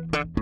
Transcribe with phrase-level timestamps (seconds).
[0.00, 0.41] Música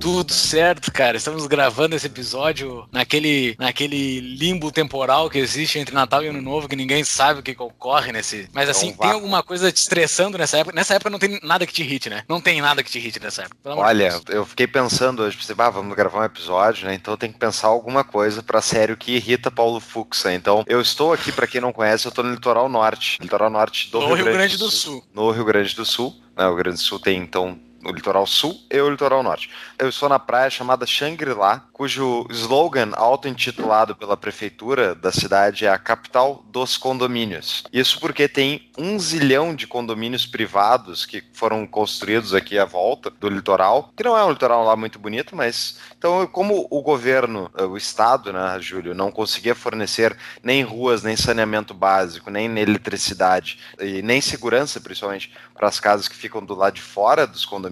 [0.00, 1.18] Tudo certo, cara.
[1.18, 6.66] Estamos gravando esse episódio naquele, naquele limbo temporal que existe entre Natal e Ano Novo,
[6.66, 8.48] que ninguém sabe o que, que ocorre nesse.
[8.54, 10.74] Mas é assim, um tem alguma coisa te estressando nessa época?
[10.74, 12.24] Nessa época não tem nada que te irrite, né?
[12.26, 13.74] Não tem nada que te irrite nessa época.
[13.74, 16.94] Olha, eu fiquei pensando hoje, pensei, ah, vamos gravar um episódio, né?
[16.94, 20.32] Então tem que pensar alguma coisa para sério que irrita Paulo Fuxa.
[20.32, 23.18] Então, eu estou aqui, para quem não conhece, eu estou no litoral norte.
[23.20, 24.92] Litoral norte do no Rio, Rio Grande, Grande do, Sul.
[24.92, 25.04] Sul.
[25.12, 26.16] No Rio Grande do Sul.
[26.34, 29.50] Né, o Rio Grande do Sul tem, então, o litoral sul e o litoral norte.
[29.78, 35.78] Eu estou na praia chamada Shangri-La, cujo slogan auto-intitulado pela prefeitura da cidade é a
[35.78, 37.64] capital dos condomínios.
[37.72, 43.28] Isso porque tem um zilhão de condomínios privados que foram construídos aqui à volta do
[43.28, 47.76] litoral, que não é um litoral lá muito bonito, mas então como o governo, o
[47.76, 54.20] estado, né, Júlio, não conseguia fornecer nem ruas, nem saneamento básico, nem eletricidade e nem
[54.20, 57.69] segurança, principalmente para as casas que ficam do lado de fora dos condomínios,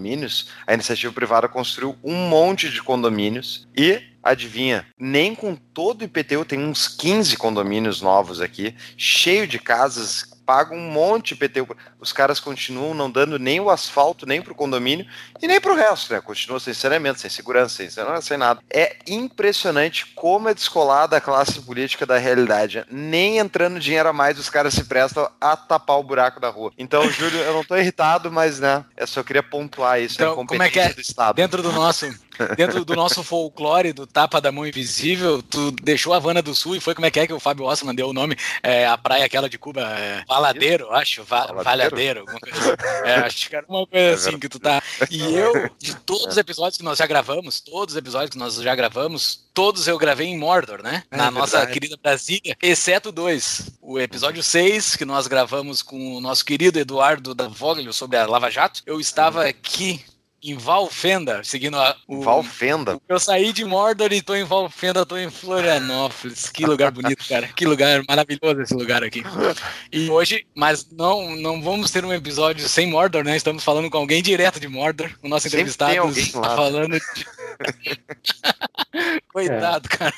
[0.66, 6.44] a iniciativa privada construiu um monte de condomínios e adivinha, nem com todo o IPTU
[6.44, 11.76] tem uns 15 condomínios novos aqui, cheio de casas pagam um monte de IPTU.
[12.00, 15.06] Os caras continuam não dando nem o asfalto, nem pro condomínio
[15.42, 16.20] e nem pro resto, né?
[16.20, 17.88] Continua sem saneamento, sem segurança, sem,
[18.22, 18.60] sem nada.
[18.70, 22.84] É impressionante como é descolada a classe política da realidade.
[22.91, 26.72] Nem entrando dinheiro a mais, os caras se prestam a tapar o buraco da rua.
[26.78, 30.62] Então, Júlio, eu não tô irritado, mas, né, eu só queria pontuar isso, então, como
[30.62, 30.92] é que é?
[30.92, 31.36] do Estado.
[31.36, 32.06] Dentro do nosso
[32.56, 36.76] dentro do nosso folclore do Tapa da Mão Invisível, tu deixou a Havana do Sul
[36.76, 38.36] e foi como é que é que o Fábio Osman deu o nome?
[38.62, 41.88] É, a praia aquela de Cuba, é, Valadeiro, acho, Va Valadeiro,
[42.21, 43.09] alguma coisa assim.
[43.09, 44.82] É, acho que era uma coisa é assim que tu tá.
[45.10, 48.54] E eu, de todos os episódios que nós já gravamos, todos os episódios que nós
[48.56, 51.03] já gravamos, todos eu gravei em Mordor, né?
[51.10, 53.71] É, Na nossa querida Brasília, exceto dois.
[53.81, 58.27] O episódio 6, que nós gravamos com o nosso querido Eduardo da Vogel sobre a
[58.27, 60.04] Lava Jato, eu estava aqui
[60.43, 62.22] em Valfenda, seguindo a, o.
[62.22, 62.99] Valfenda?
[63.09, 66.50] Eu saí de Mordor e tô em Valfenda, tô em Florianópolis.
[66.50, 67.49] Que lugar bonito, cara.
[67.49, 69.22] Que lugar maravilhoso esse lugar aqui.
[69.93, 73.37] E hoje, mas não, não vamos ter um episódio sem Mordor, né?
[73.37, 75.10] Estamos falando com alguém direto de Mordor.
[75.22, 77.00] O nosso entrevistado está falando de.
[79.32, 79.97] Coitado, é.
[79.97, 80.15] cara.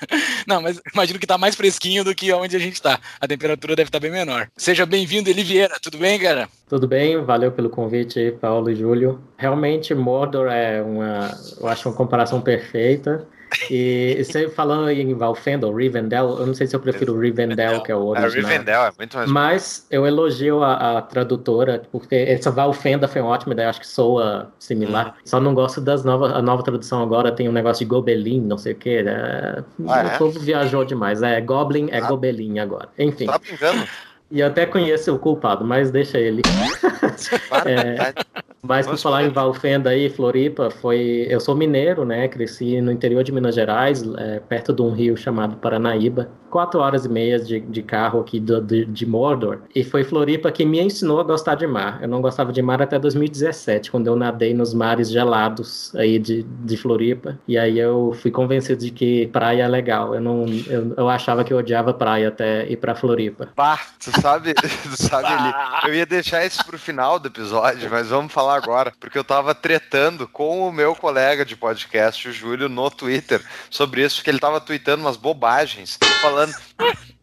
[0.47, 3.00] Não, mas imagino que tá mais fresquinho do que onde a gente tá.
[3.20, 4.48] A temperatura deve estar tá bem menor.
[4.56, 5.78] Seja bem-vindo, Eliviera.
[5.80, 6.48] Tudo bem, cara?
[6.69, 9.20] Tudo bem, valeu pelo convite, Paulo e Júlio.
[9.40, 13.26] Realmente, Mordor é uma, eu acho uma comparação perfeita.
[13.70, 17.96] E você falando em Valfenda, Rivendell, eu não sei se eu prefiro Rivendell, que é
[17.96, 18.50] o é, original.
[18.50, 23.22] É, Rivendell é muito mais Mas eu elogio a, a, tradutora, porque essa Valfenda foi
[23.22, 25.08] uma ótima ideia, acho que soa similar.
[25.08, 25.22] Hum.
[25.24, 28.58] Só não gosto das novas, a nova tradução agora tem um negócio de Gobelin, não
[28.58, 29.02] sei o que.
[29.02, 29.64] Né?
[29.88, 30.18] Ah, o é?
[30.18, 31.22] povo viajou demais.
[31.22, 32.06] É, Goblin é ah.
[32.06, 32.90] Gobelin agora.
[32.98, 33.24] Enfim.
[33.24, 33.88] Tá brincando?
[34.30, 36.42] E até conheço o culpado, mas deixa ele.
[37.66, 38.14] é,
[38.62, 41.26] mas por falar em Valfenda aí, Floripa, foi.
[41.28, 42.28] Eu sou mineiro, né?
[42.28, 46.28] Cresci no interior de Minas Gerais, é, perto de um rio chamado Paranaíba.
[46.50, 49.60] Quatro horas e meia de, de carro aqui do, de, de, Mordor.
[49.75, 52.00] E foi Floripa que me ensinou a gostar de mar.
[52.03, 56.42] Eu não gostava de mar até 2017, quando eu nadei nos mares gelados aí de,
[56.42, 57.38] de Floripa.
[57.47, 60.15] E aí eu fui convencido de que praia é legal.
[60.15, 63.48] Eu não, eu, eu achava que eu odiava praia até ir para Floripa.
[63.54, 65.54] Pá, tu sabe, tu sabe ali.
[65.87, 69.54] Eu ia deixar isso pro final do episódio, mas vamos falar agora, porque eu tava
[69.54, 74.38] tretando com o meu colega de podcast, o Júlio, no Twitter, sobre isso, porque ele
[74.38, 76.54] tava tweetando umas bobagens, falando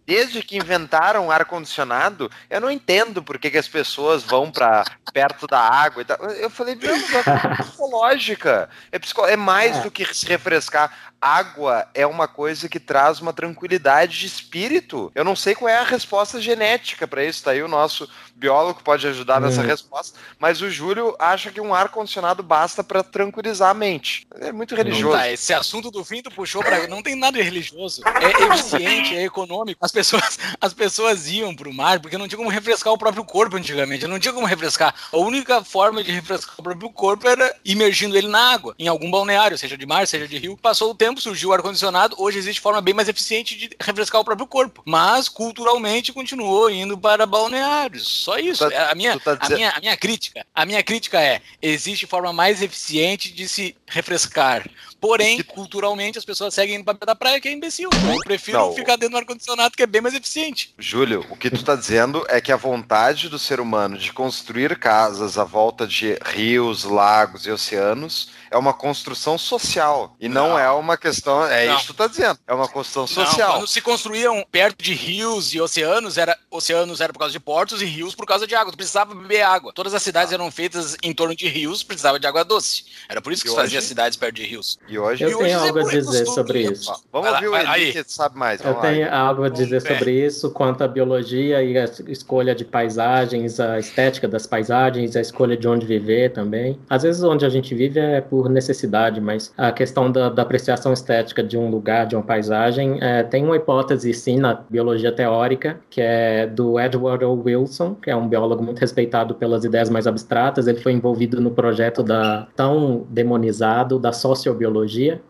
[0.07, 5.45] desde que inventaram ar-condicionado, eu não entendo por que, que as pessoas vão para perto
[5.45, 6.17] da água e tal.
[6.17, 8.69] Eu falei, não, é psicológica.
[8.89, 9.25] É, psico...
[9.25, 9.81] é mais é.
[9.81, 10.89] do que se refrescar.
[11.21, 15.11] Água é uma coisa que traz uma tranquilidade de espírito.
[15.15, 17.43] Eu não sei qual é a resposta genética para isso.
[17.43, 19.67] Tá aí o nosso biólogo pode ajudar nessa uhum.
[19.67, 24.27] resposta, mas o Júlio acha que um ar condicionado basta para tranquilizar a mente.
[24.39, 25.17] É muito religioso.
[25.17, 28.01] Tá, esse assunto do tu puxou para não tem nada de religioso.
[28.05, 29.83] É eficiente, é econômico.
[29.83, 33.57] As pessoas, as pessoas iam pro mar porque não tinha como refrescar o próprio corpo
[33.57, 34.07] antigamente.
[34.07, 34.93] Não tinha como refrescar.
[35.11, 39.09] A única forma de refrescar o próprio corpo era imergindo ele na água, em algum
[39.09, 40.57] balneário, seja de mar, seja de rio.
[40.57, 44.19] Passou o tempo tempo surgiu o ar-condicionado, hoje existe forma bem mais eficiente de refrescar
[44.19, 44.81] o próprio corpo.
[44.85, 48.05] Mas, culturalmente, continuou indo para balneários.
[48.07, 48.67] Só isso.
[48.67, 50.45] Tá, é a, minha, tá a, minha, a minha crítica.
[50.53, 54.69] A minha crítica é: existe forma mais eficiente de se refrescar.
[54.99, 57.89] Porém, culturalmente, as pessoas seguem indo pra da praia, que é imbecil.
[57.93, 60.73] Eu prefiro não, ficar dentro do ar-condicionado, que é bem mais eficiente.
[60.77, 64.77] Júlio, o que tu tá dizendo é que a vontade do ser humano de construir
[64.79, 70.15] casas à volta de rios, lagos e oceanos é uma construção social.
[70.19, 71.45] E não, não é uma questão.
[71.45, 71.75] É não.
[71.75, 72.39] isso que tu tá dizendo.
[72.47, 73.53] É uma construção social.
[73.53, 77.81] Quando se construíam perto de rios e oceanos, era oceanos era por causa de portos
[77.81, 78.71] e rios por causa de água.
[78.71, 79.71] Tu precisava beber água.
[79.73, 80.35] Todas as cidades ah.
[80.35, 82.85] eram feitas em torno de rios, precisava de água doce.
[83.09, 84.79] Era por isso que se fazia cidades perto de rios.
[84.87, 86.93] E hoje eu tenho algo a dizer sobre isso.
[87.11, 88.63] Vamos ouvir o Eli, que sabe mais.
[88.63, 93.59] eu tenho algo a dizer sobre isso quanto à biologia e a escolha de paisagens,
[93.59, 96.79] a estética das paisagens, a escolha de onde viver também.
[96.89, 100.93] Às vezes onde a gente vive é por necessidade, mas a questão da, da apreciação
[100.93, 105.79] estética de um lugar, de uma paisagem, é, tem uma hipótese sim na biologia teórica,
[105.89, 107.43] que é do Edward O.
[107.43, 110.67] Wilson, que é um biólogo muito respeitado pelas ideias mais abstratas.
[110.67, 114.76] Ele foi envolvido no projeto da tão demonizado da sociobiologia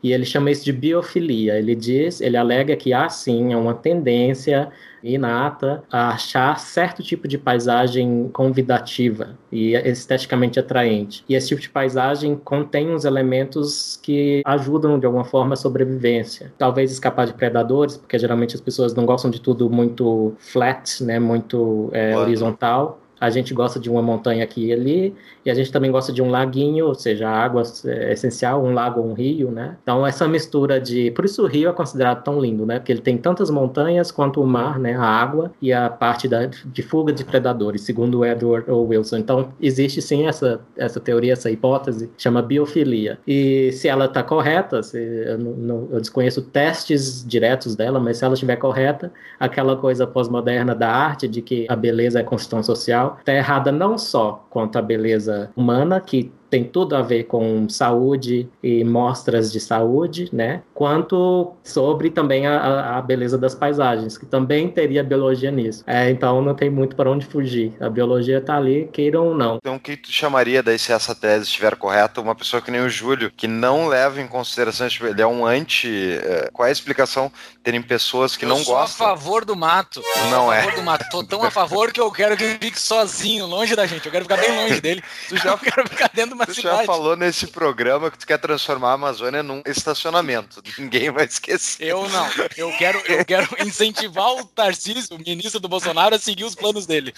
[0.02, 1.58] e ele chama isso de biofilia.
[1.58, 4.70] Ele diz, ele alega que há sim uma tendência
[5.04, 11.24] inata a achar certo tipo de paisagem convidativa e esteticamente atraente.
[11.30, 16.52] E esse tipo de paisagem contém uns elementos que ajudam de alguma forma a sobrevivência.
[16.58, 21.20] Talvez escapar de predadores, porque geralmente as pessoas não gostam de tudo muito flat, né,
[21.20, 25.16] muito é, horizontal a gente gosta de uma montanha aqui e ali,
[25.46, 29.02] e a gente também gosta de um laguinho, ou seja, água é essencial, um lago
[29.02, 29.78] ou um rio, né?
[29.82, 31.12] Então, essa mistura de.
[31.12, 32.80] Por isso o rio é considerado tão lindo, né?
[32.80, 34.96] Porque ele tem tantas montanhas quanto o mar, né?
[34.96, 38.88] A água e a parte da, de fuga de predadores, segundo Edward O.
[38.88, 39.18] Wilson.
[39.18, 43.20] Então, existe sim essa, essa teoria, essa hipótese, chama biofilia.
[43.28, 48.26] E se ela está correta, se, eu, não, eu desconheço testes diretos dela, mas se
[48.26, 53.07] ela estiver correta, aquela coisa pós-moderna da arte de que a beleza é construção social
[53.20, 58.50] está errada não só quanto à beleza humana, que tem tudo a ver com saúde
[58.64, 60.62] e mostras de saúde, né?
[60.74, 65.84] Quanto sobre também a, a beleza das paisagens, que também teria biologia nisso.
[65.86, 67.74] É, então não tem muito para onde fugir.
[67.80, 69.58] A biologia está ali, queiram ou não.
[69.58, 72.82] Então o que tu chamaria daí, se essa tese estiver correta, uma pessoa que nem
[72.82, 76.18] o Júlio, que não leva em consideração, tipo, ele é um anti...
[76.24, 77.32] É, qual é a explicação
[77.64, 78.82] terem pessoas que eu não gostam?
[78.82, 80.02] Eu sou a favor do mato.
[80.30, 80.72] Não é.
[80.72, 81.06] Do mato.
[81.10, 84.06] Tô tão a favor que eu quero que ele fique sozinho, longe da gente.
[84.06, 85.04] Eu quero ficar bem longe dele.
[85.28, 88.92] Tu já quero ficar dentro uma Você já falou nesse programa que tu quer transformar
[88.92, 90.62] a Amazônia num estacionamento.
[90.78, 91.88] Ninguém vai esquecer.
[91.88, 92.28] Eu não.
[92.56, 96.86] Eu quero, eu quero incentivar o Tarcísio, o ministro do Bolsonaro, a seguir os planos
[96.86, 97.14] dele.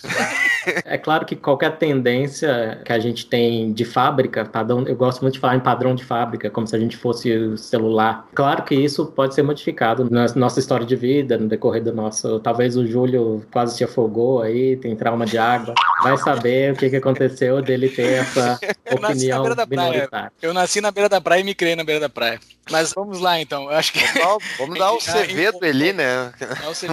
[0.86, 5.34] É claro que qualquer tendência que a gente tem de fábrica, padrão, eu gosto muito
[5.34, 8.28] de falar em padrão de fábrica, como se a gente fosse o celular.
[8.34, 12.40] Claro que isso pode ser modificado na nossa história de vida, no decorrer do nosso.
[12.40, 15.74] Talvez o Júlio quase se afogou aí, tem trauma de água.
[16.02, 18.60] Vai saber o que, que aconteceu dele ter essa
[18.92, 20.32] opinião beira da praia.
[20.42, 22.40] Eu nasci na beira da praia e me criei na beira da praia.
[22.72, 23.64] Mas vamos lá então.
[23.64, 24.00] Eu acho que.
[24.58, 26.32] Vamos, dar o CV do Eli, né?
[26.70, 26.92] o CV,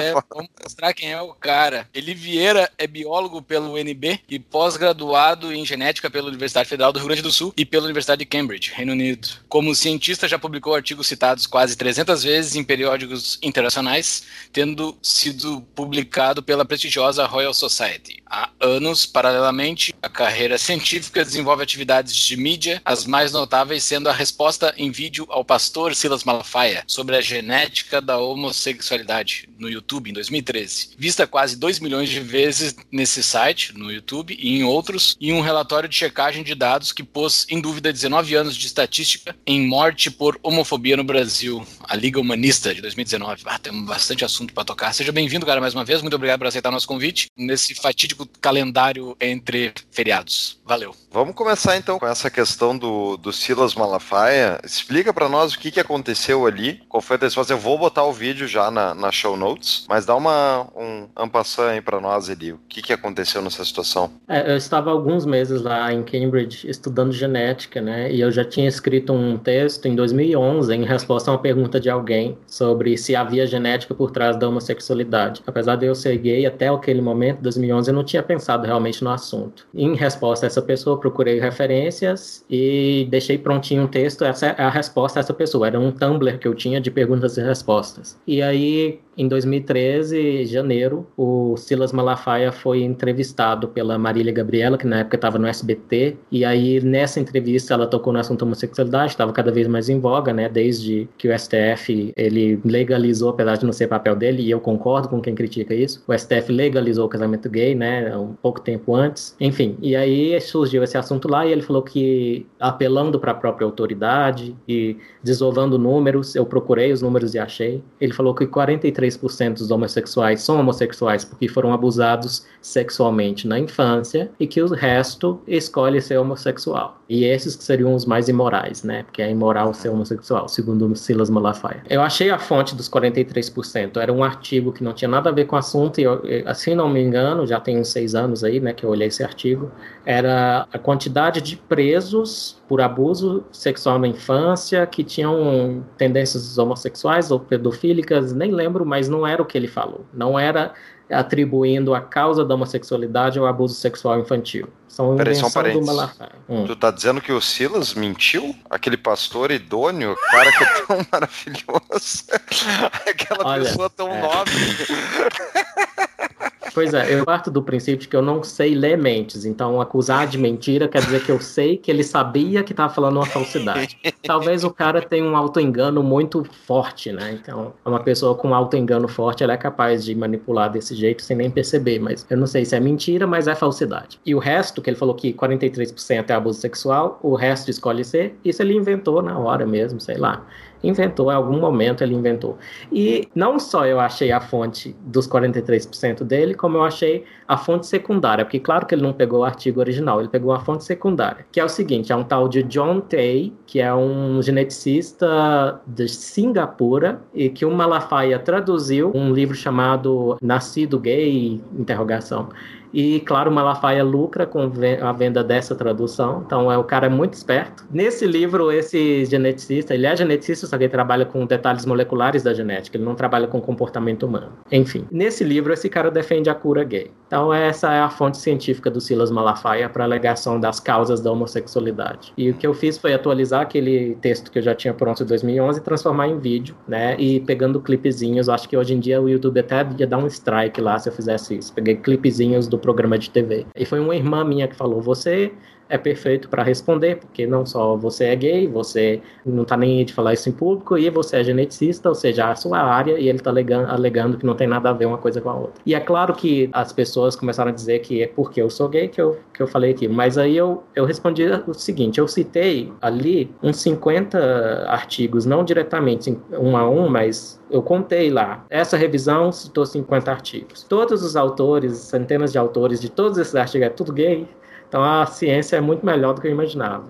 [0.00, 1.88] é, vamos mostrar quem é o cara.
[1.92, 7.08] Eli Vieira é biólogo pelo UNB e pós-graduado em genética pela Universidade Federal do Rio
[7.08, 9.28] Grande do Sul e pela Universidade de Cambridge, Reino Unido.
[9.48, 16.42] Como cientista, já publicou artigos citados quase 300 vezes em periódicos internacionais, tendo sido publicado
[16.42, 18.22] pela prestigiosa Royal Society.
[18.60, 24.74] Anos, paralelamente, a carreira científica desenvolve atividades de mídia, as mais notáveis sendo a resposta
[24.76, 30.90] em vídeo ao pastor Silas Malafaia sobre a genética da homossexualidade no YouTube em 2013,
[30.98, 35.40] vista quase 2 milhões de vezes nesse site, no YouTube e em outros, e um
[35.40, 40.10] relatório de checagem de dados que pôs em dúvida 19 anos de estatística em morte
[40.10, 43.42] por homofobia no Brasil, a Liga Humanista de 2019.
[43.46, 44.92] Ah, temos bastante assunto para tocar.
[44.92, 46.02] Seja bem-vindo, cara, mais uma vez.
[46.02, 50.60] Muito obrigado por aceitar nosso convite nesse fatídico calendário entre feriados.
[50.64, 50.94] Valeu.
[51.10, 54.60] Vamos começar então com essa questão do, do Silas Malafaia.
[54.64, 57.52] Explica para nós o que, que aconteceu ali, qual foi a resposta.
[57.52, 61.66] Eu vou botar o vídeo já na, na show notes, mas dá uma um ampassão
[61.66, 62.52] aí para nós ali.
[62.52, 64.10] O que, que aconteceu nessa situação?
[64.28, 68.12] É, eu estava alguns meses lá em Cambridge estudando genética, né?
[68.12, 71.88] E eu já tinha escrito um texto em 2011 em resposta a uma pergunta de
[71.88, 75.42] alguém sobre se havia genética por trás da homossexualidade.
[75.46, 79.10] Apesar de eu ser gay até aquele momento, 2011, eu não tinha pensado realmente no
[79.10, 79.66] assunto.
[79.74, 84.24] Em resposta a essa pessoa, procurei referências e deixei prontinho um texto.
[84.24, 85.66] Essa é a resposta a essa pessoa.
[85.66, 88.18] Era um Tumblr que eu tinha de perguntas e respostas.
[88.26, 94.98] E aí Em 2013, janeiro, o Silas Malafaia foi entrevistado pela Marília Gabriela, que na
[94.98, 99.50] época estava no SBT, e aí nessa entrevista ela tocou no assunto homossexualidade, estava cada
[99.50, 103.86] vez mais em voga, né, desde que o STF ele legalizou, apesar de não ser
[103.86, 107.74] papel dele, e eu concordo com quem critica isso, o STF legalizou o casamento gay,
[107.74, 111.80] né, um pouco tempo antes, enfim, e aí surgiu esse assunto lá e ele falou
[111.80, 117.82] que apelando para a própria autoridade e desovando números, eu procurei os números e achei,
[117.98, 124.46] ele falou que 43% dos homossexuais são homossexuais porque foram abusados sexualmente na infância e
[124.46, 127.00] que o resto escolhe ser homossexual.
[127.08, 129.04] E esses que seriam os mais imorais, né?
[129.04, 131.82] Porque é imoral ser homossexual, segundo Silas Malafaia.
[131.88, 133.96] Eu achei a fonte dos 43%.
[133.98, 136.74] Era um artigo que não tinha nada a ver com o assunto, e eu, assim
[136.74, 139.70] não me engano, já tem uns seis anos aí, né, que eu olhei esse artigo.
[140.04, 147.38] Era a quantidade de presos por abuso sexual na infância que tinham tendências homossexuais ou
[147.38, 150.04] pedofílicas, nem lembro, mas não era o que ele falou.
[150.12, 150.74] Não era
[151.10, 154.68] atribuindo a causa da homossexualidade ao abuso sexual infantil.
[154.88, 156.32] São Peraí, só um Malafaia.
[156.48, 156.64] Hum.
[156.66, 158.54] Tu tá dizendo que o Silas mentiu?
[158.68, 162.24] Aquele pastor idôneo, cara que é tão maravilhoso.
[163.06, 164.20] Aquela Olha, pessoa tão é.
[164.20, 164.54] nobre.
[166.76, 170.26] Pois é, eu parto do princípio de que eu não sei ler mentes, então acusar
[170.26, 173.96] de mentira quer dizer que eu sei que ele sabia que estava falando uma falsidade.
[174.22, 177.32] Talvez o cara tenha um auto-engano muito forte, né?
[177.40, 181.50] Então, uma pessoa com auto-engano forte, ela é capaz de manipular desse jeito sem nem
[181.50, 184.20] perceber, mas eu não sei se é mentira, mas é falsidade.
[184.26, 188.38] E o resto, que ele falou que 43% é abuso sexual, o resto escolhe ser,
[188.44, 190.44] isso ele inventou na hora mesmo, sei lá
[190.86, 192.58] inventou, em algum momento ele inventou.
[192.92, 197.86] E não só eu achei a fonte dos 43% dele, como eu achei a fonte
[197.86, 201.46] secundária, porque claro que ele não pegou o artigo original, ele pegou a fonte secundária,
[201.52, 206.08] que é o seguinte, é um tal de John Tay, que é um geneticista de
[206.08, 212.48] Singapura, e que o Malafaia traduziu um livro chamado Nascido Gay, interrogação,
[212.96, 214.72] e, claro, Malafaia lucra com
[215.02, 217.84] a venda dessa tradução, então é o cara é muito esperto.
[217.90, 222.54] Nesse livro, esse geneticista, ele é geneticista, só que ele trabalha com detalhes moleculares da
[222.54, 224.52] genética, ele não trabalha com comportamento humano.
[224.72, 227.10] Enfim, nesse livro, esse cara defende a cura gay.
[227.26, 231.30] Então, essa é a fonte científica do Silas Malafaia para a alegação das causas da
[231.30, 232.32] homossexualidade.
[232.34, 235.26] E o que eu fiz foi atualizar aquele texto que eu já tinha pronto em
[235.26, 237.14] 2011 e transformar em vídeo, né?
[237.18, 240.80] E pegando clipezinhos, acho que hoje em dia o YouTube até ia dar um strike
[240.80, 241.74] lá se eu fizesse isso.
[241.74, 243.66] Peguei clipezinhos do programa de TV.
[243.74, 245.52] E foi uma irmã minha que falou: Você
[245.88, 250.04] é perfeito para responder, porque não só você é gay, você não está nem aí
[250.04, 253.28] de falar isso em público, e você é geneticista, ou seja, a sua área, e
[253.28, 255.80] ele está alegando, alegando, que não tem nada a ver uma coisa com a outra.
[255.84, 259.08] E é claro que as pessoas começaram a dizer que é porque eu sou gay
[259.08, 262.92] que eu, que eu falei aqui, mas aí eu, eu respondi o seguinte: eu citei
[263.00, 268.64] ali uns 50 artigos, não diretamente um a um, mas eu contei lá.
[268.70, 270.82] Essa revisão citou 50 artigos.
[270.82, 274.48] Todos os autores, centenas de autores de todos esses artigos, é tudo gay.
[274.96, 277.04] Então a ciência é muito melhor do que eu imaginava.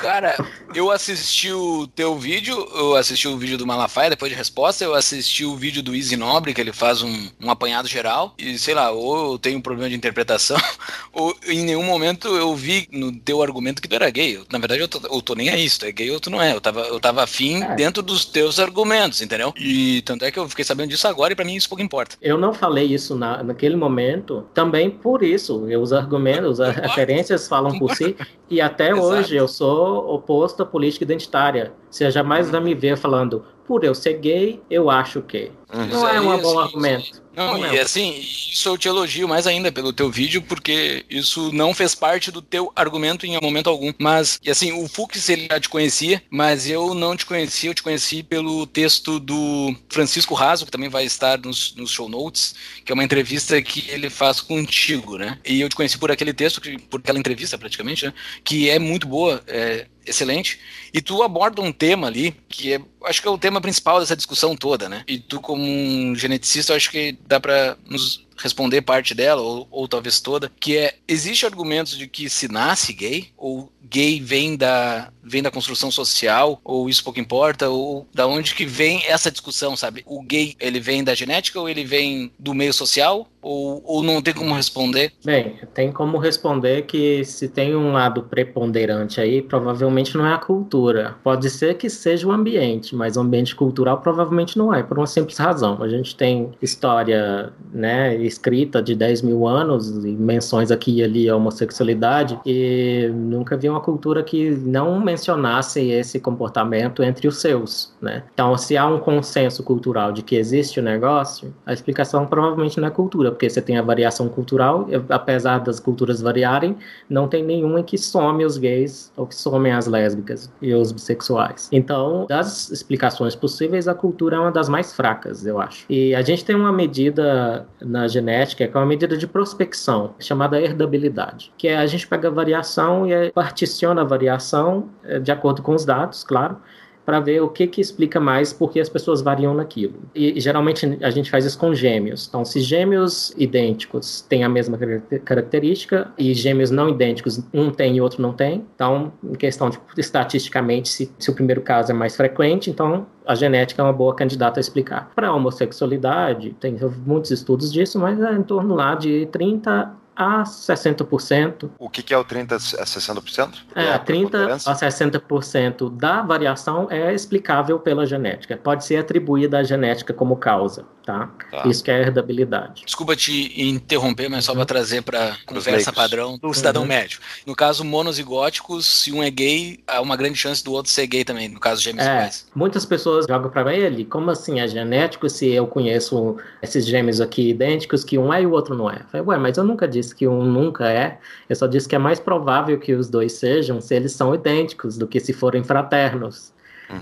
[0.00, 0.36] Cara,
[0.74, 4.94] eu assisti o teu vídeo, eu assisti o vídeo do Malafaia depois de resposta, eu
[4.94, 8.74] assisti o vídeo do Easy Nobre, que ele faz um, um apanhado geral, e sei
[8.74, 10.56] lá, ou eu tenho um problema de interpretação,
[11.12, 14.36] ou em nenhum momento eu vi no teu argumento que tu era gay.
[14.36, 16.30] Eu, na verdade, eu tô, eu tô nem aí, se tu é gay ou tu
[16.30, 16.52] não é.
[16.52, 17.74] Eu tava, eu tava afim é.
[17.74, 19.52] dentro dos teus argumentos, entendeu?
[19.56, 22.16] E tanto é que eu fiquei sabendo disso agora e pra mim isso pouco importa.
[22.20, 25.64] Eu não falei isso na, naquele momento, também por isso.
[25.80, 28.16] Os argumentos, as referências falam por si,
[28.52, 31.72] e até hoje eu sou oposto à política identitária.
[31.90, 35.50] Você jamais vai me ver falando, por eu ser gay, eu acho que.
[35.72, 35.86] Uhum.
[35.86, 37.21] Não é um bom argumento.
[37.34, 41.50] Não, não e assim, isso eu te elogio mais ainda pelo teu vídeo, porque isso
[41.52, 43.92] não fez parte do teu argumento em momento algum.
[43.98, 47.74] Mas, e assim, o Fux ele já te conhecia, mas eu não te conhecia, eu
[47.74, 52.54] te conheci pelo texto do Francisco Raso, que também vai estar nos, nos show notes,
[52.84, 55.38] que é uma entrevista que ele faz contigo, né?
[55.44, 56.60] E eu te conheci por aquele texto,
[56.90, 58.14] por aquela entrevista praticamente, né?
[58.44, 60.58] Que é muito boa, é, excelente.
[60.92, 64.16] E tu aborda um tema ali que é, acho que é o tema principal dessa
[64.16, 65.04] discussão toda, né?
[65.06, 69.88] E tu como um geneticista, acho que dá para nos responder parte dela, ou, ou
[69.88, 75.12] talvez toda, que é, existe argumentos de que se nasce gay, ou gay vem da,
[75.22, 79.76] vem da construção social, ou isso pouco importa, ou da onde que vem essa discussão,
[79.76, 80.02] sabe?
[80.06, 84.22] O gay, ele vem da genética, ou ele vem do meio social, ou, ou não
[84.22, 85.12] tem como responder?
[85.24, 90.38] Bem, tem como responder que se tem um lado preponderante aí, provavelmente não é a
[90.38, 91.16] cultura.
[91.22, 95.06] Pode ser que seja o ambiente, mas o ambiente cultural provavelmente não é, por uma
[95.06, 95.82] simples razão.
[95.82, 101.28] A gente tem história, né, escrita de 10 mil anos, e menções aqui e ali
[101.28, 107.92] à homossexualidade, e nunca vi uma cultura que não mencionasse esse comportamento entre os seus,
[108.00, 108.22] né?
[108.32, 112.88] Então, se há um consenso cultural de que existe o negócio, a explicação provavelmente não
[112.88, 116.76] é cultura, porque você tem a variação cultural, apesar das culturas variarem,
[117.08, 120.92] não tem nenhuma em que some os gays ou que somem as lésbicas e os
[120.92, 121.68] bissexuais.
[121.72, 125.84] Então, das explicações possíveis, a cultura é uma das mais fracas, eu acho.
[125.88, 130.60] E a gente tem uma medida na genética que é uma medida de prospecção, chamada
[130.60, 135.62] herdabilidade, que é a gente pega a variação e particiona a variação eh, de acordo
[135.62, 136.58] com os dados, claro,
[137.04, 139.94] para ver o que, que explica mais por que as pessoas variam naquilo.
[140.14, 142.26] E geralmente a gente faz isso com gêmeos.
[142.28, 144.78] Então, se gêmeos idênticos têm a mesma
[145.24, 149.78] característica e gêmeos não idênticos, um tem e outro não tem, então, em questão de
[149.96, 154.14] estatisticamente, se, se o primeiro caso é mais frequente, então a genética é uma boa
[154.14, 155.10] candidata a explicar.
[155.14, 160.42] Para a homossexualidade, tem muitos estudos disso, mas é em torno lá de 30 a
[160.44, 161.70] 60%.
[161.78, 163.54] O que, que é o 30 a 60%?
[163.74, 168.56] É, é 30 a 60% da variação é explicável pela genética.
[168.56, 171.30] Pode ser atribuída à genética como causa, tá?
[171.50, 171.66] tá.
[171.66, 172.82] Isso que é herdabilidade.
[172.84, 176.88] Desculpa te interromper, mas só para trazer para conversa padrão do cidadão uhum.
[176.88, 177.20] médio.
[177.46, 181.24] No caso monozigóticos, se um é gay, há uma grande chance do outro ser gay
[181.24, 182.46] também, no caso gêmeos é, iguais.
[182.54, 187.50] Muitas pessoas jogam para ele, como assim é genético se eu conheço esses gêmeos aqui
[187.50, 188.96] idênticos que um é e o outro não é?
[188.96, 191.18] Eu falei, ué, mas eu nunca disse disse que um nunca é,
[191.48, 194.98] eu só disse que é mais provável que os dois sejam se eles são idênticos
[194.98, 196.52] do que se forem fraternos.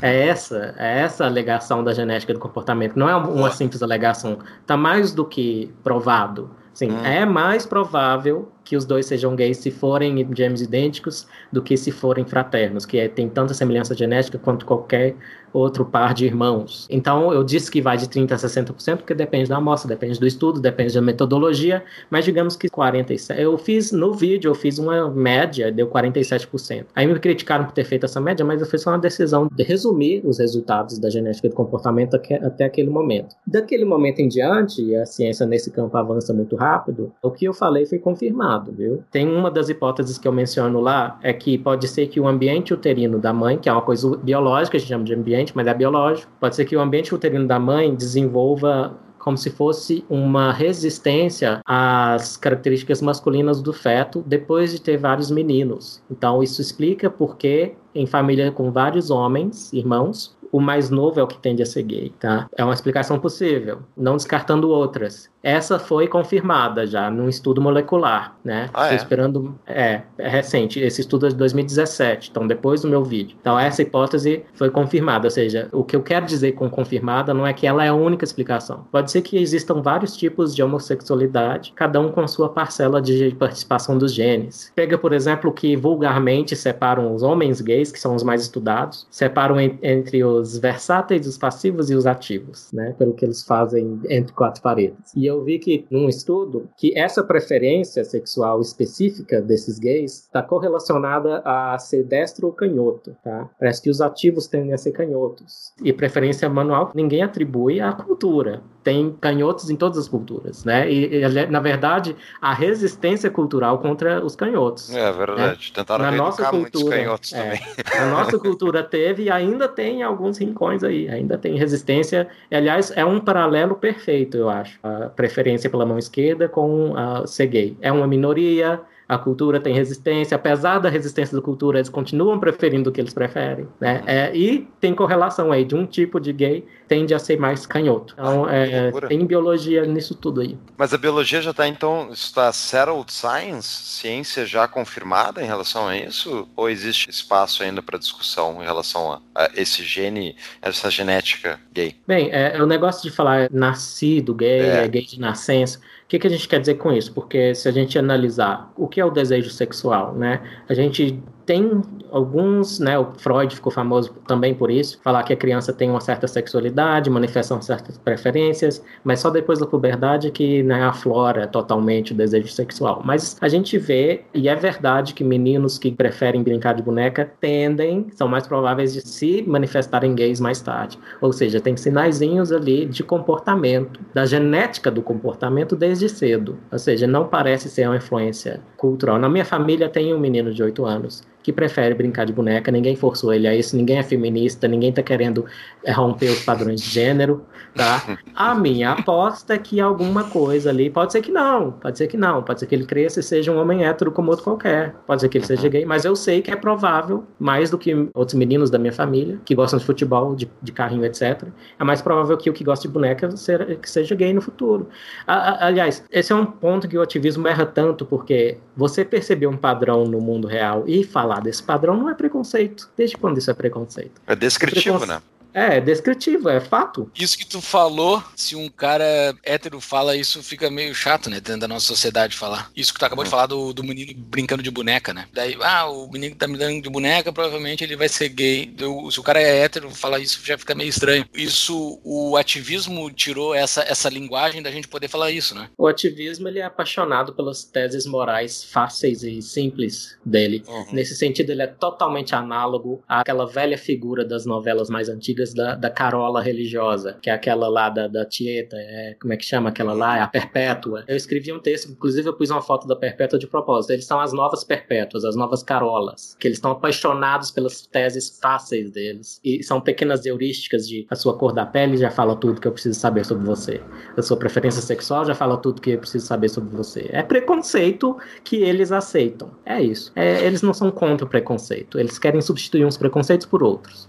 [0.00, 2.97] É essa, é essa alegação da genética do comportamento.
[2.97, 4.38] Não é uma simples alegação.
[4.61, 6.50] Está mais do que provado.
[6.73, 7.04] Sim, uhum.
[7.04, 11.90] é mais provável que os dois sejam gays se forem gêmeos idênticos do que se
[11.90, 15.16] forem fraternos, que é, tem tanta semelhança genética quanto qualquer
[15.52, 16.86] outro par de irmãos.
[16.90, 20.26] Então, eu disse que vai de 30% a 60%, porque depende da amostra, depende do
[20.26, 23.36] estudo, depende da metodologia, mas digamos que 47%.
[23.36, 26.86] Eu fiz, no vídeo, eu fiz uma média, deu 47%.
[26.94, 29.62] Aí me criticaram por ter feito essa média, mas eu fiz só uma decisão de
[29.62, 33.34] resumir os resultados da genética do comportamento até aquele momento.
[33.46, 37.86] Daquele momento em diante, a ciência nesse campo avança muito rápido, o que eu falei
[37.86, 39.02] foi confirmado, viu?
[39.10, 42.74] Tem uma das hipóteses que eu menciono lá, é que pode ser que o ambiente
[42.74, 45.74] uterino da mãe, que é uma coisa biológica, a gente chama de ambiente mas é
[45.74, 46.30] biológico.
[46.40, 52.36] Pode ser que o ambiente uterino da mãe desenvolva como se fosse uma resistência às
[52.38, 56.02] características masculinas do feto depois de ter vários meninos.
[56.10, 61.26] Então, isso explica porque em família com vários homens, irmãos, o mais novo é o
[61.26, 62.49] que tende a ser gay, tá?
[62.56, 65.30] É uma explicação possível, não descartando outras.
[65.43, 68.69] Essa foi confirmada já num estudo molecular, né?
[68.75, 68.97] Ah, Estou é?
[68.97, 69.58] esperando.
[69.67, 70.78] É, é recente.
[70.80, 73.36] Esse estudo é de 2017, então depois do meu vídeo.
[73.41, 77.47] Então essa hipótese foi confirmada, ou seja, o que eu quero dizer com confirmada não
[77.47, 78.84] é que ela é a única explicação.
[78.93, 83.97] Pode ser que existam vários tipos de homossexualidade, cada um com sua parcela de participação
[83.97, 84.71] dos genes.
[84.75, 89.58] Pega, por exemplo, que vulgarmente separam os homens gays, que são os mais estudados, separam
[89.58, 92.94] en entre os versáteis, os passivos e os ativos, né?
[92.98, 95.14] Pelo que eles fazem entre quatro paredes.
[95.14, 101.42] E eu vi que num estudo que essa preferência sexual específica desses gays está correlacionada
[101.44, 103.48] a ser destro ou canhoto, tá?
[103.58, 105.72] Parece que os ativos tendem a ser canhotos.
[105.82, 110.90] E preferência manual ninguém atribui à cultura tem canhotos em todas as culturas, né?
[110.90, 114.94] E, e, na verdade, a resistência cultural contra os canhotos.
[114.94, 115.68] É verdade.
[115.68, 115.74] Né?
[115.74, 117.60] Tentaram na nossa cultura, canhotos é, também.
[117.98, 122.28] A nossa cultura teve e ainda tem alguns rincões aí, ainda tem resistência.
[122.50, 124.78] Aliás, é um paralelo perfeito, eu acho.
[124.82, 127.76] A preferência pela mão esquerda com a ser gay.
[127.80, 132.90] É uma minoria, a cultura tem resistência, apesar da resistência da cultura, eles continuam preferindo
[132.90, 134.04] o que eles preferem, né?
[134.06, 138.14] É, e tem correlação aí de um tipo de gay tende a ser mais canhoto.
[138.16, 140.56] Então, é, tem biologia nisso tudo aí.
[140.76, 145.96] Mas a biologia já está, então, está settled science, ciência já confirmada em relação a
[145.96, 146.49] isso?
[146.54, 151.96] Ou existe espaço ainda para discussão em relação a, a, esse gene, essa genética gay?
[152.06, 154.84] Bem, é, é o negócio de falar nascido gay, é.
[154.84, 157.12] é gay de nascença que, que a gente quer dizer com isso?
[157.14, 160.42] Porque se a gente analisar o que é o desejo sexual, né?
[160.68, 161.82] A gente tem
[162.13, 166.00] alguns, né, o Freud ficou famoso também por isso, falar que a criança tem uma
[166.00, 172.15] certa sexualidade, manifestam certas preferências, mas só depois da puberdade que né, aflora totalmente o
[172.15, 173.02] desejo sexual.
[173.04, 178.06] Mas a gente vê, e é verdade que meninos que preferem brincar de boneca tendem,
[178.15, 181.00] são mais prováveis de se manifestarem gays mais tarde.
[181.21, 186.58] Ou seja, tem sinaizinhos ali de comportamento, da genética do comportamento desde cedo.
[186.71, 189.19] Ou seja, não parece ser uma influência cultural.
[189.19, 192.94] Na minha família tem um menino de 8 anos que prefere brincar de boneca, ninguém
[192.94, 195.46] forçou ele a isso, ninguém é feminista, ninguém tá querendo
[195.84, 198.18] é, romper os padrões de gênero, tá?
[198.34, 202.16] A minha aposta é que alguma coisa ali, pode ser que não, pode ser que
[202.16, 205.22] não, pode ser que ele cresça e seja um homem hétero como outro qualquer, pode
[205.22, 205.70] ser que ele seja uhum.
[205.70, 209.38] gay, mas eu sei que é provável, mais do que outros meninos da minha família,
[209.44, 211.44] que gostam de futebol, de, de carrinho, etc.,
[211.78, 214.88] é mais provável que o que gosta de boneca ser, que seja gay no futuro.
[215.26, 219.46] A, a, aliás, esse é um ponto que o ativismo erra tanto, porque você perceber
[219.46, 222.88] um padrão no mundo real e falar desse padrão não é preconceito.
[222.97, 224.21] Desde quando isso é preconceito?
[224.26, 225.21] É descritivo, né?
[225.54, 227.10] É, é descritivo, é fato.
[227.15, 231.41] Isso que tu falou, se um cara hétero fala isso, fica meio chato, né?
[231.41, 232.71] Dentro da nossa sociedade falar.
[232.76, 235.26] Isso que tu acabou de falar do, do menino brincando de boneca, né?
[235.32, 238.73] Daí, ah, o menino tá brincando de boneca, provavelmente ele vai ser gay.
[238.78, 241.25] Eu, se o cara é hétero, falar isso já fica meio estranho.
[241.34, 245.69] Isso, o ativismo tirou essa, essa linguagem da gente poder falar isso, né?
[245.76, 250.63] O ativismo, ele é apaixonado pelas teses morais fáceis e simples dele.
[250.67, 250.86] Uhum.
[250.93, 255.90] Nesse sentido, ele é totalmente análogo àquela velha figura das novelas mais antigas da, da
[255.90, 259.92] Carola religiosa, que é aquela lá da, da Tieta, é, como é que chama aquela
[259.92, 260.18] lá?
[260.18, 261.04] É a Perpétua.
[261.06, 263.92] Eu escrevi um texto, inclusive eu pus uma foto da Perpétua de propósito.
[263.92, 268.90] Eles são as novas Perpétuas, as novas Carolas, que eles estão apaixonados pelas teses fáceis
[268.90, 269.40] deles.
[269.44, 272.72] E são pequenas heurísticas de a sua cor da pele já fala tudo que eu
[272.72, 273.80] preciso saber sobre você.
[274.16, 277.08] A sua preferência sexual já fala tudo que eu preciso saber sobre você.
[277.12, 279.50] É preconceito que eles aceitam.
[279.64, 280.12] É isso.
[280.14, 281.98] É, eles não são contra o preconceito.
[281.98, 284.08] Eles querem substituir uns preconceitos por outros.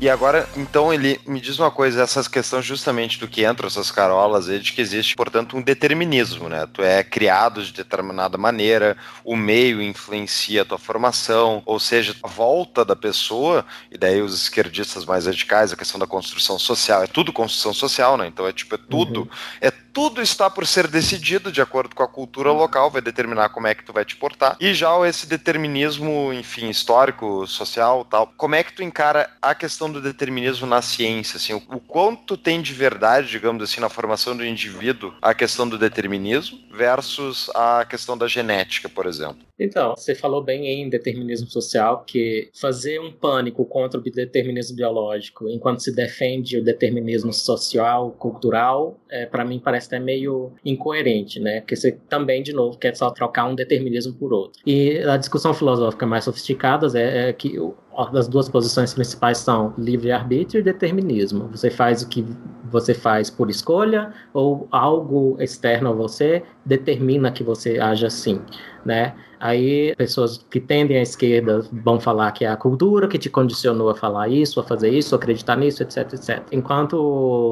[0.00, 3.90] E agora, então, ele me diz uma coisa, essas questões justamente do que entram essas
[3.90, 6.68] carolas, é de que existe, portanto, um determinismo, né?
[6.72, 12.28] Tu é criado de determinada maneira, o meio influencia a tua formação, ou seja, a
[12.28, 17.08] volta da pessoa, e daí os esquerdistas mais radicais, a questão da construção social, é
[17.08, 18.28] tudo construção social, né?
[18.28, 19.28] Então é tipo, é tudo, uhum.
[19.60, 23.66] é tudo está por ser decidido de acordo com a cultura local, vai determinar como
[23.66, 24.56] é que tu vai te portar.
[24.60, 29.90] E já esse determinismo, enfim, histórico, social, tal, como é que tu encara a questão
[29.90, 34.36] do determinismo na ciência, assim, o, o quanto tem de verdade, digamos assim, na formação
[34.36, 39.48] do indivíduo a questão do determinismo versus a questão da genética, por exemplo?
[39.58, 45.48] Então, você falou bem em determinismo social, que fazer um pânico contra o determinismo biológico
[45.48, 51.60] enquanto se defende o determinismo social, cultural, é, para mim parece até meio incoerente, né?
[51.60, 54.60] Porque você também, de novo, quer só trocar um determinismo por outro.
[54.64, 57.58] E a discussão filosófica mais sofisticada é, é que
[57.96, 61.48] as duas posições principais são livre-arbítrio e determinismo.
[61.48, 62.24] Você faz o que
[62.70, 68.40] você faz por escolha ou algo externo a você determina que você haja assim,
[68.84, 69.14] né?
[69.40, 73.90] Aí pessoas que tendem à esquerda vão falar que é a cultura que te condicionou
[73.90, 76.42] a falar isso, a fazer isso, a acreditar nisso, etc, etc.
[76.52, 76.96] Enquanto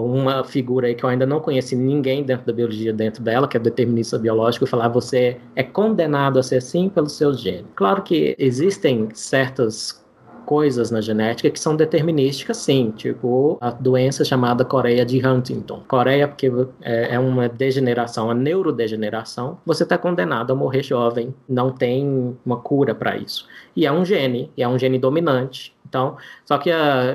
[0.05, 3.57] uma figura aí que eu ainda não conheci ninguém dentro da biologia dentro dela, que
[3.57, 7.67] é determinista biológico, falar você é condenado a ser assim pelos seus genes.
[7.75, 10.06] Claro que existem certas
[10.47, 15.83] coisas na genética que são determinísticas, sim, tipo a doença chamada Coreia de Huntington.
[15.87, 21.71] Coreia, porque é, é uma degeneração, a neurodegeneração, você está condenado a morrer jovem, não
[21.71, 23.47] tem uma cura para isso.
[23.75, 25.76] E é um gene, e é um gene dominante.
[25.89, 26.71] Então, só que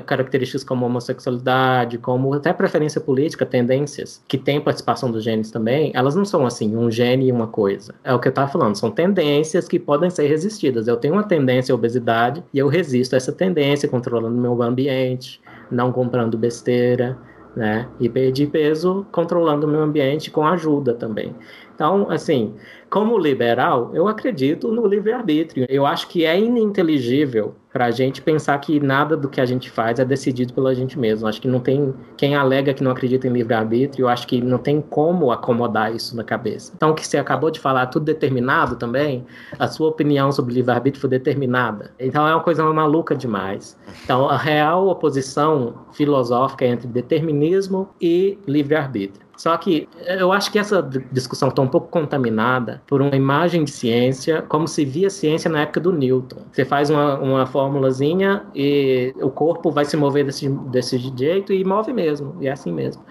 [0.06, 6.14] características como homossexualidade, como até preferência política, tendências, que tem participação dos genes também, elas
[6.14, 7.94] não são assim, um gene e uma coisa.
[8.02, 10.88] É o que eu estava falando, são tendências que podem ser resistidas.
[10.88, 15.40] Eu tenho uma tendência à obesidade e eu resisto a essa tendência controlando meu ambiente,
[15.70, 17.18] não comprando besteira,
[17.54, 17.86] né?
[18.00, 21.34] E perdi peso controlando o meu ambiente com ajuda também.
[21.74, 22.54] Então, assim,
[22.92, 25.64] como liberal, eu acredito no livre-arbítrio.
[25.66, 29.70] Eu acho que é ininteligível para a gente pensar que nada do que a gente
[29.70, 31.26] faz é decidido pela gente mesmo.
[31.26, 34.82] Acho que não tem quem alega que não acredita em livre-arbítrio, acho que não tem
[34.82, 36.70] como acomodar isso na cabeça.
[36.76, 39.24] Então, o que você acabou de falar, tudo determinado também,
[39.58, 41.92] a sua opinião sobre livre-arbítrio foi determinada.
[41.98, 43.74] Então, é uma coisa maluca demais.
[44.04, 49.22] Então, a real oposição filosófica entre determinismo e livre-arbítrio.
[49.36, 53.70] Só que eu acho que essa discussão está um pouco contaminada por uma imagem de
[53.70, 56.42] ciência, como se via ciência na época do Newton.
[56.52, 61.64] Você faz uma, uma fórmulazinha e o corpo vai se mover desse, desse jeito e
[61.64, 63.02] move mesmo, e é assim mesmo.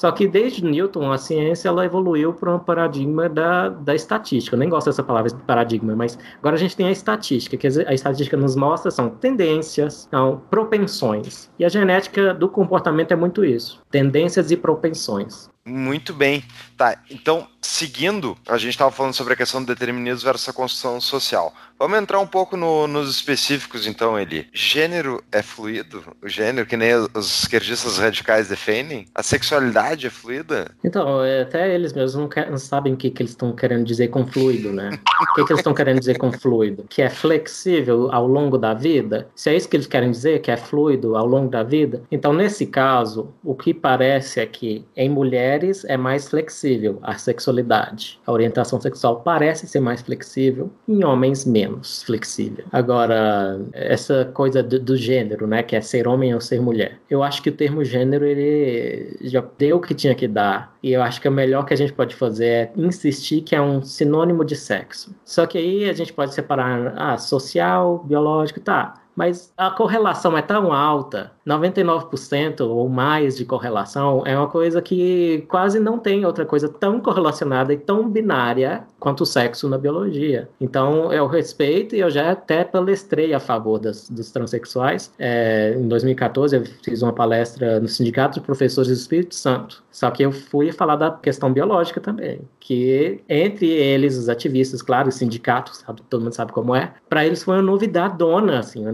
[0.00, 4.56] Só que desde Newton, a ciência ela evoluiu para um paradigma da, da estatística.
[4.56, 7.92] Eu nem gosto dessa palavra paradigma, mas agora a gente tem a estatística, que a
[7.92, 11.50] estatística nos mostra são tendências, são propensões.
[11.58, 15.50] E a genética do comportamento é muito isso: tendências e propensões.
[15.70, 16.42] Muito bem.
[16.76, 21.00] Tá, então, seguindo, a gente estava falando sobre a questão do determinismo versus a construção
[21.00, 21.54] social.
[21.78, 24.46] Vamos entrar um pouco no, nos específicos, então, Eli.
[24.52, 26.02] Gênero é fluido?
[26.22, 29.06] O gênero, que nem os esquerdistas radicais defendem?
[29.14, 30.70] A sexualidade é fluida?
[30.84, 33.84] Então, é, até eles mesmos não, quer, não sabem o que, que eles estão querendo
[33.84, 34.90] dizer com fluido, né?
[35.20, 36.84] o que, que eles estão querendo dizer com fluido?
[36.88, 39.28] Que é flexível ao longo da vida?
[39.34, 42.32] Se é isso que eles querem dizer, que é fluido ao longo da vida, então,
[42.32, 48.20] nesse caso, o que parece é que em mulheres é mais flexível a sexualidade.
[48.26, 52.64] A orientação sexual parece ser mais flexível, em homens menos menos flexível.
[52.72, 56.98] Agora, essa coisa do, do, gênero, né, que é ser homem ou ser mulher.
[57.08, 60.74] Eu acho que o termo gênero ele já deu o que tinha que dar.
[60.82, 63.60] E eu acho que o melhor que a gente pode fazer é insistir que é
[63.60, 65.14] um sinônimo de sexo.
[65.24, 70.40] Só que aí a gente pode separar, ah, social, biológico, tá mas a correlação é
[70.40, 76.46] tão alta, 99% ou mais de correlação, é uma coisa que quase não tem outra
[76.46, 80.48] coisa tão correlacionada e tão binária quanto o sexo na biologia.
[80.58, 85.12] Então, eu respeito e eu já até palestrei a favor das, dos transexuais.
[85.18, 89.82] É, em 2014, eu fiz uma palestra no Sindicato de Professores do Espírito Santo.
[89.90, 95.08] Só que eu fui falar da questão biológica também, que entre eles, os ativistas, claro,
[95.08, 98.92] os sindicatos, todo mundo sabe como é, para eles foi uma novidade dona, assim, uma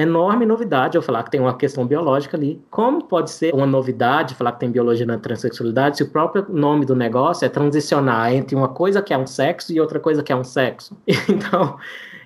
[0.00, 2.60] enorme novidade eu falar que tem uma questão biológica ali.
[2.70, 6.84] Como pode ser uma novidade falar que tem biologia na transexualidade se o próprio nome
[6.84, 10.32] do negócio é transicionar entre uma coisa que é um sexo e outra coisa que
[10.32, 10.96] é um sexo?
[11.28, 11.76] Então,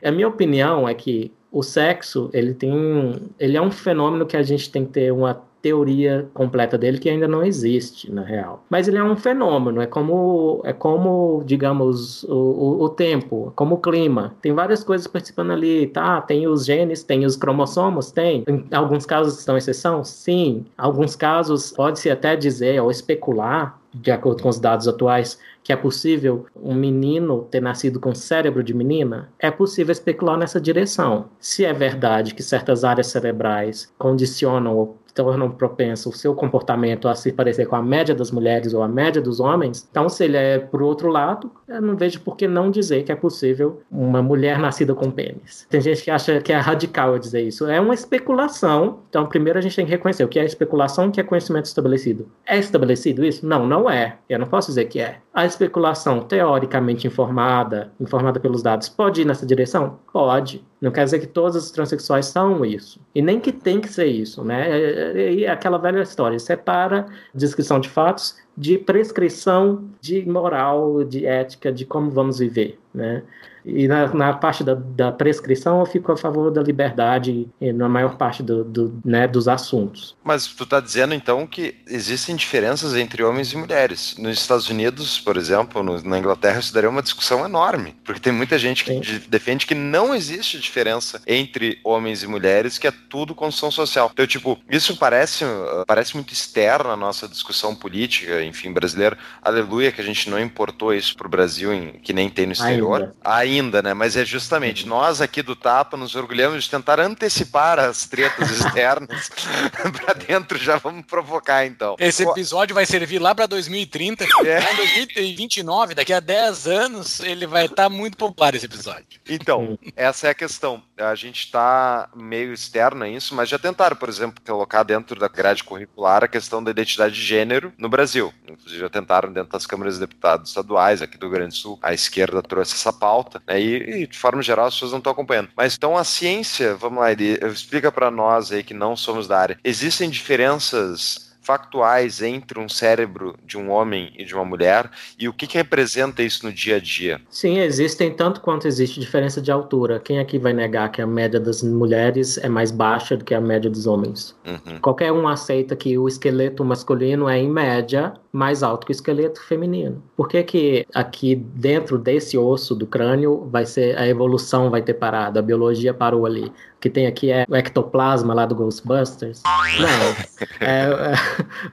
[0.02, 4.42] a minha opinião é que o sexo, ele tem, ele é um fenômeno que a
[4.42, 8.64] gente tem que ter uma teoria completa dele que ainda não existe na real.
[8.70, 13.74] Mas ele é um fenômeno, é como, é como digamos, o, o, o tempo, como
[13.74, 14.32] o clima.
[14.40, 16.20] Tem várias coisas participando ali, tá?
[16.20, 18.44] Tem os genes, tem os cromossomos, tem.
[18.46, 20.04] Em alguns casos são exceção?
[20.04, 20.64] Sim.
[20.78, 25.76] Alguns casos pode-se até dizer ou especular de acordo com os dados atuais, que é
[25.76, 31.28] possível um menino ter nascido com cérebro de menina, é possível especular nessa direção.
[31.40, 37.14] Se é verdade que certas áreas cerebrais condicionam ou tornam propenso o seu comportamento a
[37.14, 40.36] se parecer com a média das mulheres ou a média dos homens, então se ele
[40.36, 44.22] é por outro lado, eu não vejo por que não dizer que é possível uma
[44.22, 45.66] mulher nascida com pênis.
[45.70, 47.66] Tem gente que acha que é radical eu dizer isso.
[47.66, 49.00] É uma especulação.
[49.08, 51.64] Então, primeiro a gente tem que reconhecer o que é especulação o que é conhecimento
[51.64, 52.28] estabelecido.
[52.46, 53.46] É estabelecido isso?
[53.46, 54.18] Não, não é.
[54.28, 55.20] Eu não posso dizer que é.
[55.36, 59.98] A especulação teoricamente informada, informada pelos dados, pode ir nessa direção?
[60.10, 60.64] Pode.
[60.80, 62.98] Não quer dizer que todos os transexuais são isso.
[63.14, 64.66] E nem que tem que ser isso, né?
[64.70, 71.04] E é, é, é aquela velha história, separa descrição de fatos de prescrição de moral,
[71.04, 73.22] de ética, de como vamos viver, né?
[73.66, 78.16] E na, na parte da, da, prescrição eu fico a favor da liberdade na maior
[78.16, 80.16] parte do, do né, dos assuntos.
[80.22, 84.14] Mas tu está dizendo então que existem diferenças entre homens e mulheres.
[84.18, 88.32] Nos Estados Unidos, por exemplo, no, na Inglaterra, isso daria uma discussão enorme, porque tem
[88.32, 92.92] muita gente que de, defende que não existe diferença entre homens e mulheres, que é
[93.08, 94.10] tudo construção social.
[94.12, 95.44] Então, tipo, isso parece,
[95.86, 99.18] parece muito externo à nossa discussão política, enfim, brasileira.
[99.42, 102.52] Aleluia que a gente não importou isso para o Brasil, em, que nem tem no
[102.52, 103.14] exterior.
[103.24, 103.55] Ainda.
[103.55, 103.94] Ainda ainda, né?
[103.94, 109.30] Mas é justamente nós aqui do Tapa nos orgulhamos de tentar antecipar as tretas externas
[109.92, 110.58] para dentro.
[110.58, 111.96] Já vamos provocar então.
[111.98, 114.24] Esse episódio vai servir lá para 2030.
[114.44, 114.72] É.
[114.72, 119.06] Em 2029, daqui a 10 anos, ele vai estar tá muito popular esse episódio.
[119.28, 120.82] Então, essa é a questão.
[120.98, 125.28] A gente está meio externo a isso, mas já tentaram, por exemplo, colocar dentro da
[125.28, 128.32] grade curricular a questão da identidade de gênero no Brasil.
[128.48, 131.78] Inclusive, já tentaram dentro das câmaras de deputados estaduais aqui do Rio Grande do Sul.
[131.82, 133.42] A esquerda trouxe essa pauta.
[133.46, 133.60] Né?
[133.60, 135.50] E, e, de forma geral as pessoas não estão acompanhando.
[135.54, 139.38] Mas então a ciência, vamos lá, ele explica para nós aí que não somos da
[139.38, 139.58] área.
[139.62, 145.32] Existem diferenças factuais entre um cérebro de um homem e de uma mulher e o
[145.32, 147.20] que, que representa isso no dia a dia?
[147.30, 150.00] Sim, existem tanto quanto existe diferença de altura.
[150.00, 153.40] Quem aqui vai negar que a média das mulheres é mais baixa do que a
[153.40, 154.34] média dos homens?
[154.44, 154.80] Uhum.
[154.80, 159.42] Qualquer um aceita que o esqueleto masculino é, em média, mais alto que o esqueleto
[159.42, 160.02] feminino.
[160.14, 164.94] Por que, que aqui dentro desse osso do crânio vai ser a evolução vai ter
[164.94, 166.44] parado, a biologia parou ali?
[166.76, 169.42] O que tem aqui é o ectoplasma lá do Ghostbusters?
[169.80, 170.66] Não.
[170.66, 171.14] É, é,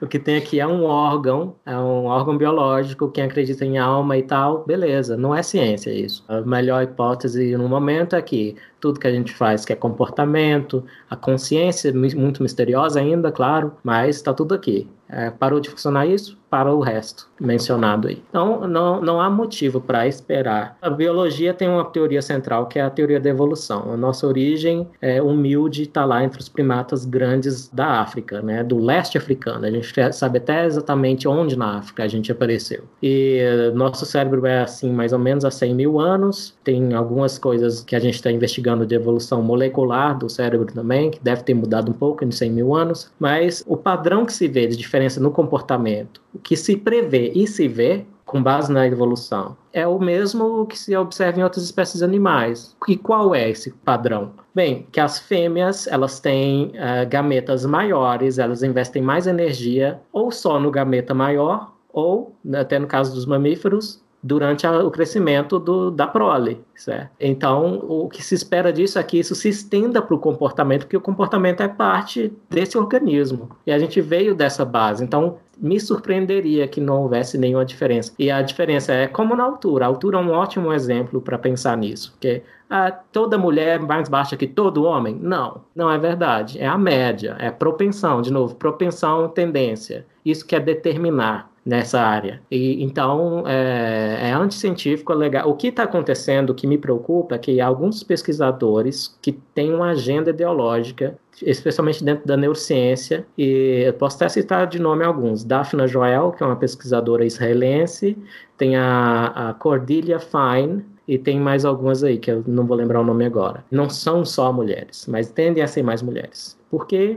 [0.00, 4.16] o que tem aqui é um órgão, é um órgão biológico, quem acredita em alma
[4.16, 6.24] e tal, beleza, não é ciência isso.
[6.26, 10.84] A melhor hipótese no momento é que tudo que a gente faz, que é comportamento,
[11.08, 14.86] a consciência muito misteriosa ainda, claro, mas está tudo aqui.
[15.08, 18.22] É, parou de funcionar isso, para o resto mencionado aí.
[18.28, 20.78] Então, não, não há motivo para esperar.
[20.80, 23.92] A biologia tem uma teoria central, que é a teoria da evolução.
[23.92, 28.78] A nossa origem é humilde está lá entre os primatas grandes da África, né, do
[28.78, 29.66] leste africano.
[29.66, 32.84] A gente sabe até exatamente onde na África a gente apareceu.
[33.02, 33.40] E
[33.74, 36.53] nosso cérebro é assim, mais ou menos há 100 mil anos.
[36.64, 41.22] Tem algumas coisas que a gente está investigando de evolução molecular do cérebro também, que
[41.22, 43.12] deve ter mudado um pouco em 100 mil anos.
[43.18, 47.46] Mas o padrão que se vê de diferença no comportamento o que se prevê e
[47.46, 52.02] se vê com base na evolução é o mesmo que se observa em outras espécies
[52.02, 52.76] animais.
[52.88, 54.32] E qual é esse padrão?
[54.54, 60.58] Bem, que as fêmeas elas têm uh, gametas maiores, elas investem mais energia ou só
[60.58, 66.06] no gameta maior ou, até no caso dos mamíferos, durante a, o crescimento do, da
[66.06, 66.58] prole.
[66.74, 67.10] Certo?
[67.20, 70.96] Então, o que se espera disso é que isso se estenda para o comportamento, porque
[70.96, 73.50] o comportamento é parte desse organismo.
[73.66, 75.04] E a gente veio dessa base.
[75.04, 78.12] Então, me surpreenderia que não houvesse nenhuma diferença.
[78.18, 79.84] E a diferença é como na altura.
[79.84, 82.12] A altura é um ótimo exemplo para pensar nisso.
[82.12, 85.18] Porque ah, toda mulher é mais baixa que todo homem?
[85.20, 86.58] Não, não é verdade.
[86.58, 90.06] É a média, é propensão, de novo, propensão, tendência.
[90.24, 92.42] Isso quer determinar nessa área.
[92.50, 95.48] E então é, é anticientífico, legal.
[95.48, 99.90] O que está acontecendo, o que me preocupa, é que alguns pesquisadores que têm uma
[99.90, 105.42] agenda ideológica especialmente dentro da neurociência, e eu posso até citar de nome alguns.
[105.42, 108.16] Daphna Joel, que é uma pesquisadora israelense,
[108.56, 113.00] tem a, a Cordelia Fine, e tem mais algumas aí que eu não vou lembrar
[113.00, 113.64] o nome agora.
[113.70, 117.16] Não são só mulheres, mas tendem a ser mais mulheres porque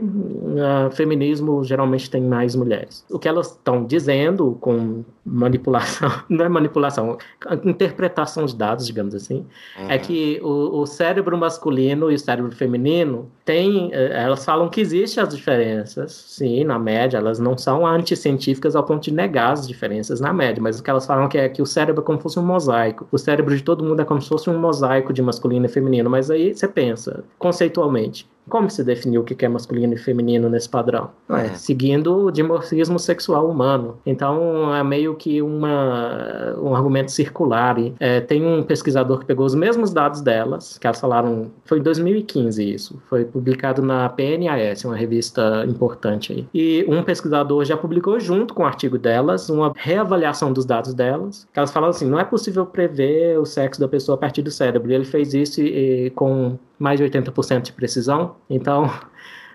[0.86, 3.04] o feminismo geralmente tem mais mulheres.
[3.10, 7.18] O que elas estão dizendo com manipulação, não é manipulação,
[7.64, 9.90] interpretação de dados, digamos assim, é uhum.
[9.90, 14.80] é que o, o, cérebro masculino e o cérebro feminino tem, eh, elas falam que
[14.80, 19.66] existem as diferenças, sim, na média, elas não são anticientíficas ao ponto de negar as
[19.66, 22.04] diferenças na média, mas o que elas falam é que é que o cérebro é
[22.04, 24.58] como se fosse um mosaico, o cérebro de todo mundo é como se fosse um
[24.58, 29.44] mosaico de masculino e feminino, mas aí você pensa, conceitualmente, como se definiu o que
[29.44, 31.10] é masculino e feminino nesse padrão?
[31.28, 33.98] É, seguindo o dimorfismo sexual humano.
[34.06, 37.78] Então é meio que uma, um argumento circular.
[37.78, 41.78] E, é, tem um pesquisador que pegou os mesmos dados delas, que elas falaram, foi
[41.78, 46.46] em 2015 isso, foi publicado na PNAS, uma revista importante aí.
[46.54, 51.46] E um pesquisador já publicou junto com o artigo delas uma reavaliação dos dados delas,
[51.52, 54.50] que elas falaram assim, não é possível prever o sexo da pessoa a partir do
[54.50, 54.90] cérebro.
[54.90, 58.36] E ele fez isso e, e, com mais de 80% de precisão.
[58.48, 58.90] Então,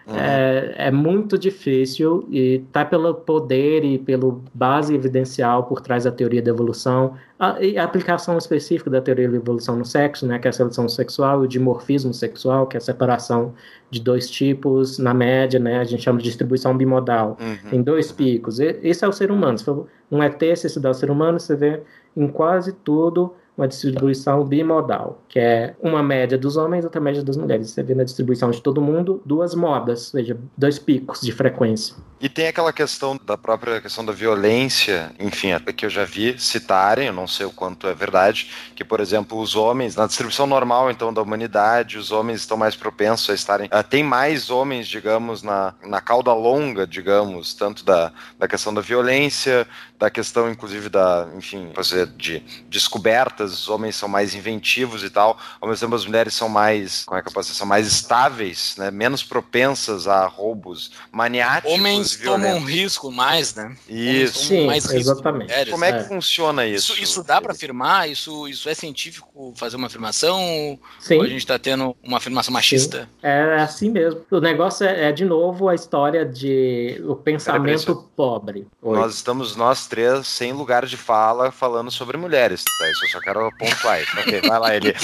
[0.08, 0.16] uhum.
[0.16, 6.12] é, é, muito difícil e tá pelo poder e pelo base evidencial por trás da
[6.12, 10.40] teoria da evolução a, e a aplicação específica da teoria da evolução no sexo, né,
[10.40, 13.54] que é a seleção sexual e o dimorfismo sexual, que é a separação
[13.90, 17.38] de dois tipos na média, né, a gente chama de distribuição bimodal.
[17.40, 17.70] Uhum.
[17.70, 18.60] Tem dois picos.
[18.60, 19.58] E, esse é o ser humano.
[19.58, 21.82] Se for um ET, se estudar o ser humano, você vê
[22.16, 27.24] em quase tudo uma distribuição bimodal, que é uma média dos homens e outra média
[27.24, 27.70] das mulheres.
[27.70, 31.96] Você vê na distribuição de todo mundo duas modas, ou seja, dois picos de frequência.
[32.20, 37.08] E tem aquela questão da própria questão da violência, enfim, que eu já vi citarem,
[37.08, 40.90] eu não sei o quanto é verdade, que, por exemplo, os homens, na distribuição normal,
[40.90, 43.68] então, da humanidade, os homens estão mais propensos a estarem.
[43.68, 48.80] Uh, tem mais homens, digamos, na, na cauda longa, digamos, tanto da, da questão da
[48.80, 49.68] violência,
[50.04, 55.38] da questão, inclusive, da, enfim, fazer de descobertas, os homens são mais inventivos e tal,
[55.62, 57.88] ao mesmo tempo as mulheres são mais, como é que eu posso dizer, são mais
[57.88, 61.72] estáveis, né, menos propensas a roubos maniáticos.
[61.72, 63.78] Homens tomam um risco mais, né?
[63.88, 64.48] Isso.
[64.48, 65.50] Sim, exatamente.
[65.50, 66.04] Mulheres, Como é que é.
[66.04, 66.92] funciona isso?
[66.92, 67.04] isso?
[67.04, 68.10] Isso dá para afirmar?
[68.10, 70.78] Isso, isso é científico fazer uma afirmação?
[71.00, 71.16] Sim.
[71.16, 73.04] Ou a gente está tendo uma afirmação machista?
[73.04, 73.08] Sim.
[73.22, 74.22] É assim mesmo.
[74.30, 78.68] O negócio é, é, de novo a história de o pensamento pobre.
[78.82, 78.98] Oi.
[78.98, 82.90] Nós estamos nós três sem lugar de fala falando sobre mulheres, tá?
[82.90, 84.00] Isso eu só quero pontuar.
[84.18, 84.96] ok, vai lá, Eli.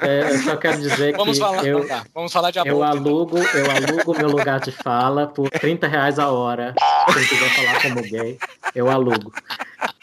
[0.00, 2.86] É, eu só quero dizer vamos que falar, eu, tá, vamos falar de aborto, eu
[2.86, 2.98] então.
[2.98, 3.60] alugo, então.
[3.60, 6.74] eu alugo meu lugar de fala por 30 reais a hora.
[7.12, 8.38] Quem quiser falar como gay,
[8.74, 9.30] eu alugo.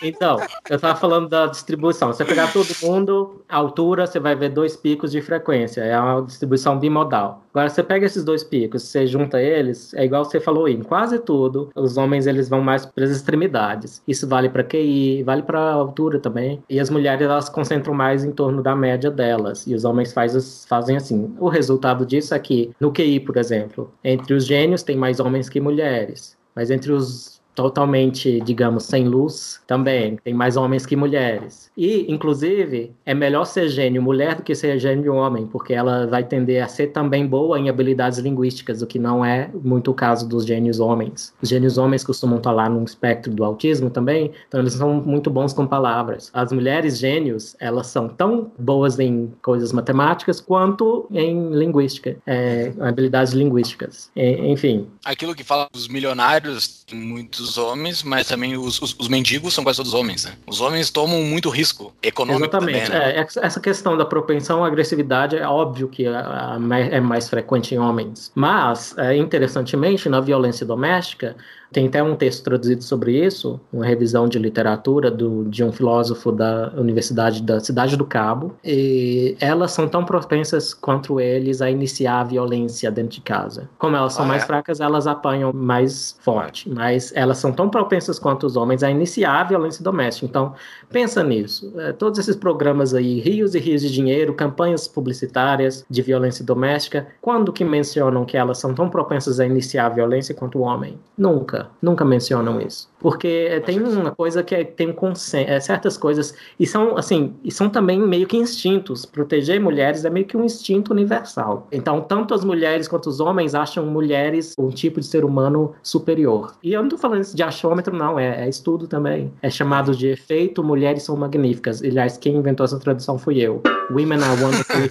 [0.01, 2.12] Então, eu estava falando da distribuição.
[2.12, 5.81] Você pegar todo mundo, a altura, você vai ver dois picos de frequência.
[5.81, 7.43] É uma distribuição bimodal.
[7.53, 11.19] Agora, você pega esses dois picos, você junta eles, é igual você falou em quase
[11.19, 14.01] tudo, os homens eles vão mais para as extremidades.
[14.08, 16.62] Isso vale para QI, vale para altura também.
[16.70, 19.66] E as mulheres elas concentram mais em torno da média delas.
[19.68, 21.34] E os homens faz, fazem assim.
[21.40, 25.50] O resultado disso é que, no QI, por exemplo, entre os gênios tem mais homens
[25.50, 26.38] que mulheres.
[26.56, 31.70] Mas entre os totalmente, digamos, sem luz, também tem mais homens que mulheres.
[31.76, 36.24] E, inclusive, é melhor ser gênio mulher do que ser gênio homem, porque ela vai
[36.24, 40.28] tender a ser também boa em habilidades linguísticas, o que não é muito o caso
[40.28, 41.34] dos gênios homens.
[41.42, 45.30] Os gênios homens costumam estar lá no espectro do autismo também, então eles são muito
[45.30, 46.30] bons com palavras.
[46.34, 53.34] As mulheres gênios, elas são tão boas em coisas matemáticas quanto em linguística, é, habilidades
[53.34, 54.12] linguísticas.
[54.16, 54.88] enfim.
[55.04, 59.78] Aquilo que fala dos milionários, muitos homens, mas também os, os, os mendigos são quase
[59.78, 60.34] todos homens, né?
[60.48, 62.86] Os homens tomam muito risco econômico Exatamente.
[62.86, 63.16] Também, né?
[63.18, 68.32] é, essa questão da propensão à agressividade é óbvio que é mais frequente em homens.
[68.36, 71.36] Mas, é, interessantemente, na violência doméstica,
[71.72, 76.32] tem até um texto traduzido sobre isso, uma revisão de literatura do, de um filósofo
[76.32, 78.53] da Universidade da Cidade do Cabo.
[78.63, 83.69] E elas são tão propensas quanto eles a iniciar a violência dentro de casa.
[83.78, 84.45] Como elas são ah, mais é?
[84.45, 86.69] fracas, elas apanham mais forte.
[86.69, 90.26] Mas elas são tão propensas quanto os homens a iniciar a violência doméstica.
[90.26, 90.53] Então,
[90.89, 91.72] pensa nisso.
[91.78, 97.07] É, todos esses programas aí, rios e rios de dinheiro, campanhas publicitárias de violência doméstica,
[97.22, 100.99] quando que mencionam que elas são tão propensas a iniciar a violência quanto o homem?
[101.17, 102.89] Nunca nunca, mencionam isso.
[102.99, 107.34] Porque tem uma coisa que é, tem um consenso, é, certas coisas, e são assim,
[107.43, 109.05] e são também meio que instintos.
[109.05, 111.68] Proteger mulheres é meio que um instinto universal.
[111.72, 116.53] Então, tanto as mulheres quanto os homens acham mulheres um tipo de ser humano superior.
[116.64, 119.32] E eu não tô falando isso de achômetro, não, é, é estudo também.
[119.41, 121.82] É chamado de efeito mulheres são magníficas.
[121.82, 123.62] Aliás, quem inventou essa tradução fui eu.
[123.89, 124.82] Women are wonderful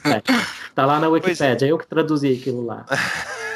[0.75, 1.09] Tá lá na.
[1.09, 1.71] Wikipedia, é.
[1.71, 2.87] eu que traduzi aquilo lá.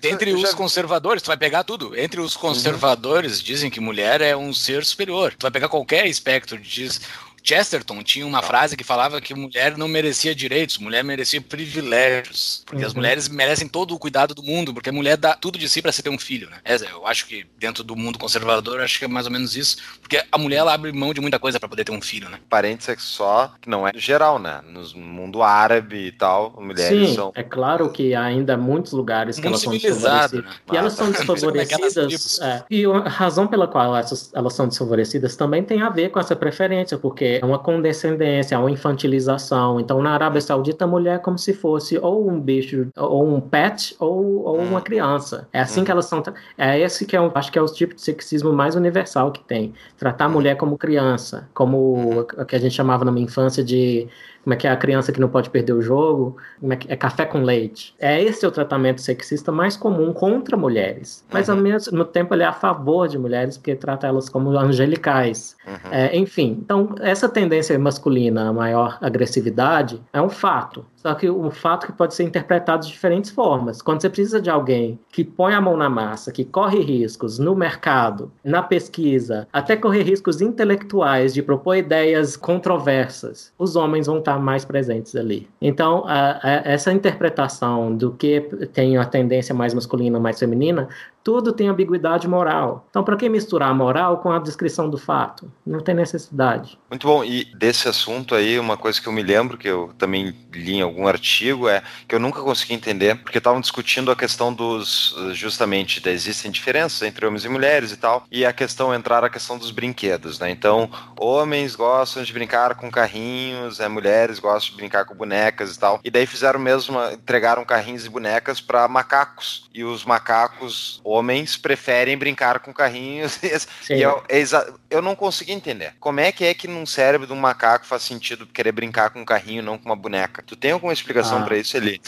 [0.00, 1.98] Dentre os conservadores, tu vai pegar tudo.
[1.98, 5.34] Entre os conservadores, dizem que mulher é um ser superior.
[5.36, 7.00] Tu vai pegar qualquer espectro, diz
[7.46, 12.82] Chesterton tinha uma frase que falava que mulher não merecia direitos, mulher merecia privilégios, porque
[12.82, 12.88] uhum.
[12.88, 15.80] as mulheres merecem todo o cuidado do mundo, porque a mulher dá tudo de si
[15.80, 16.58] para se ter um filho, né?
[16.90, 20.20] Eu acho que dentro do mundo conservador, acho que é mais ou menos isso, porque
[20.30, 22.40] a mulher ela abre mão de muita coisa para poder ter um filho, né?
[22.50, 24.60] Parênteses só, que não é geral, né?
[24.66, 27.32] No mundo árabe e tal, mulheres Sim, são...
[27.34, 30.32] é claro que ainda há muitos lugares que elas são desfavorecidas.
[30.32, 30.52] Né?
[30.72, 35.62] E elas são desfavorecidas, é, e a razão pela qual elas, elas são desfavorecidas também
[35.62, 39.80] tem a ver com essa preferência, porque é uma condescendência, é uma infantilização.
[39.80, 43.40] Então, na Arábia Saudita, a mulher é como se fosse ou um bicho, ou um
[43.40, 44.82] pet, ou, ou uma hum.
[44.82, 45.48] criança.
[45.52, 45.94] É assim que hum.
[45.94, 46.22] elas são.
[46.56, 49.42] É esse que é, um, acho que é o tipo de sexismo mais universal que
[49.42, 49.72] tem.
[49.96, 54.08] Tratar a mulher como criança, como o que a gente chamava na minha infância de
[54.46, 56.92] como é que é a criança que não pode perder o jogo, como é que
[56.92, 57.92] é café com leite.
[57.98, 61.62] É esse o tratamento sexista mais comum contra mulheres, mas ao uhum.
[61.64, 65.56] mesmo tempo ele é a favor de mulheres porque trata elas como angelicais.
[65.66, 65.90] Uhum.
[65.90, 70.84] É, enfim, então essa tendência masculina a maior agressividade é um fato.
[71.06, 73.80] Só que um fato que pode ser interpretado de diferentes formas.
[73.80, 77.54] Quando você precisa de alguém que põe a mão na massa, que corre riscos no
[77.54, 84.35] mercado, na pesquisa, até correr riscos intelectuais de propor ideias controversas, os homens vão estar
[84.38, 85.48] mais presentes ali.
[85.60, 88.40] Então, a, a, essa interpretação do que
[88.72, 90.88] tem a tendência mais masculina mais feminina
[91.26, 92.86] tudo tem ambiguidade moral.
[92.88, 95.50] Então, para que misturar a moral com a descrição do fato?
[95.66, 96.78] Não tem necessidade.
[96.88, 97.24] Muito bom.
[97.24, 100.82] E desse assunto aí, uma coisa que eu me lembro, que eu também li em
[100.82, 106.00] algum artigo, é que eu nunca consegui entender, porque estavam discutindo a questão dos, justamente,
[106.08, 109.72] existem diferenças entre homens e mulheres e tal, e a questão, entrar a questão dos
[109.72, 110.48] brinquedos, né?
[110.48, 115.78] Então, homens gostam de brincar com carrinhos, é, mulheres gostam de brincar com bonecas e
[115.80, 115.98] tal.
[116.04, 119.68] E daí fizeram mesmo, entregaram carrinhos e bonecas para macacos.
[119.74, 121.15] E os macacos, homens
[121.56, 123.38] preferem brincar com carrinhos.
[123.88, 124.42] e eu, é
[124.90, 125.94] eu não consegui entender.
[126.00, 129.20] Como é que é que num cérebro de um macaco faz sentido querer brincar com
[129.20, 130.42] um carrinho, não com uma boneca?
[130.46, 131.42] Tu tem alguma explicação ah.
[131.42, 132.00] para isso ali?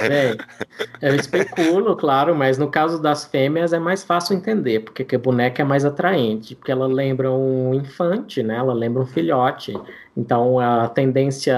[0.00, 0.36] Bem,
[1.02, 5.62] eu especulo, claro, mas no caso das fêmeas é mais fácil entender, porque a boneca
[5.62, 8.56] é mais atraente, porque ela lembra um infante, né?
[8.56, 9.74] Ela lembra um filhote.
[10.16, 11.54] Então, a tendência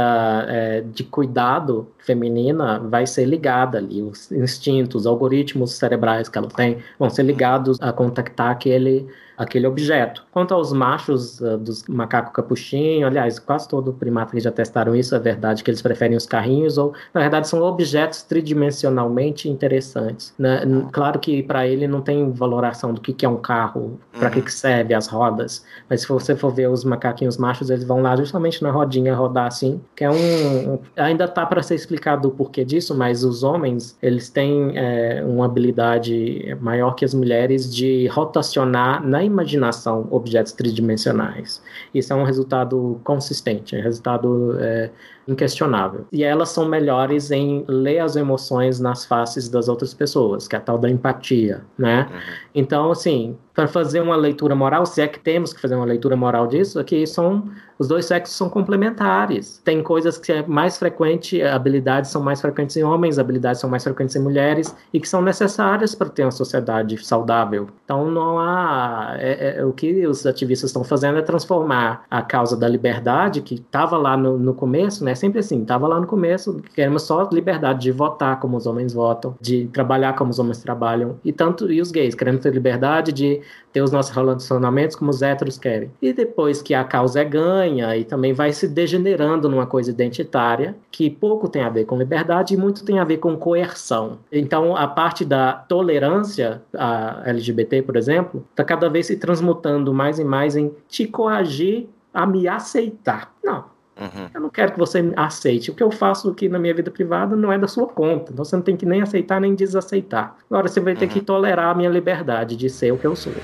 [0.49, 6.49] é, de cuidado feminina vai ser ligada ali, os instintos, os algoritmos cerebrais que ela
[6.49, 9.07] tem vão ser ligados a contactar aquele
[9.39, 10.25] aquele objeto.
[10.33, 15.15] Quanto aos machos uh, dos macaco capuchinho, aliás, quase todo primata que já testaram isso,
[15.15, 20.35] é verdade que eles preferem os carrinhos, ou na verdade são objetos tridimensionalmente interessantes.
[20.39, 20.63] Né?
[20.93, 24.35] Claro que para ele não tem valoração do que, que é um carro, para uhum.
[24.35, 28.03] que, que serve as rodas, mas se você for ver os macaquinhos machos, eles vão
[28.03, 30.79] lá justamente na rodinha rodar assim, que é um.
[30.97, 35.45] Ainda tá para ser explicado o porquê disso, mas os homens, eles têm é, uma
[35.45, 41.63] habilidade maior que as mulheres de rotacionar na imaginação objetos tridimensionais.
[41.95, 44.91] Isso é um resultado consistente, é um resultado é,
[45.29, 46.07] inquestionável.
[46.11, 50.59] E elas são melhores em ler as emoções nas faces das outras pessoas, que é
[50.59, 52.09] a tal da empatia, né?
[52.11, 52.19] Uhum.
[52.55, 56.17] Então, assim, para fazer uma leitura moral, se é que temos que fazer uma leitura
[56.17, 57.45] moral disso, aqui são
[57.79, 59.61] os dois sexos são complementares.
[59.65, 63.85] Tem coisas que é mais frequente, habilidades são mais frequentes em homens, habilidades são mais
[63.85, 67.69] frequentes em mulheres e que são necessárias para ter uma sociedade saudável.
[67.85, 72.57] Então não há é, é, o que os ativistas estão fazendo é transformar a causa
[72.57, 75.15] da liberdade que estava lá no, no começo, né?
[75.19, 79.35] Sempre assim, estava lá no começo, queremos só liberdade de votar como os homens votam,
[79.41, 83.41] de trabalhar como os homens trabalham e tanto e os gays querendo ter liberdade de
[83.73, 85.91] ter os nossos relacionamentos como os héteros querem.
[86.01, 90.77] E depois que a causa é ganha e também vai se degenerando numa coisa identitária,
[90.91, 94.19] que pouco tem a ver com liberdade e muito tem a ver com coerção.
[94.31, 100.19] Então, a parte da tolerância a LGBT, por exemplo, está cada vez se transmutando mais
[100.19, 103.33] e mais em te coagir a me aceitar.
[103.43, 103.65] Não,
[103.99, 104.31] Uhum.
[104.33, 105.71] Eu não quero que você aceite.
[105.71, 108.33] O que eu faço aqui na minha vida privada não é da sua conta.
[108.33, 110.37] Então você não tem que nem aceitar nem desaceitar.
[110.51, 111.13] Agora você vai ter uhum.
[111.13, 113.35] que tolerar a minha liberdade de ser o que eu sou.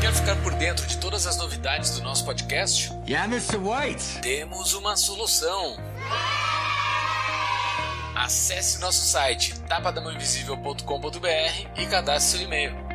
[0.00, 2.92] Quer ficar por dentro de todas as novidades do nosso podcast?
[3.08, 3.56] Yeah, Mr.
[3.56, 4.20] White.
[4.20, 5.76] Temos uma solução.
[8.14, 12.93] Acesse nosso site tapadamãoinvisível.com.br e cadastre seu e-mail.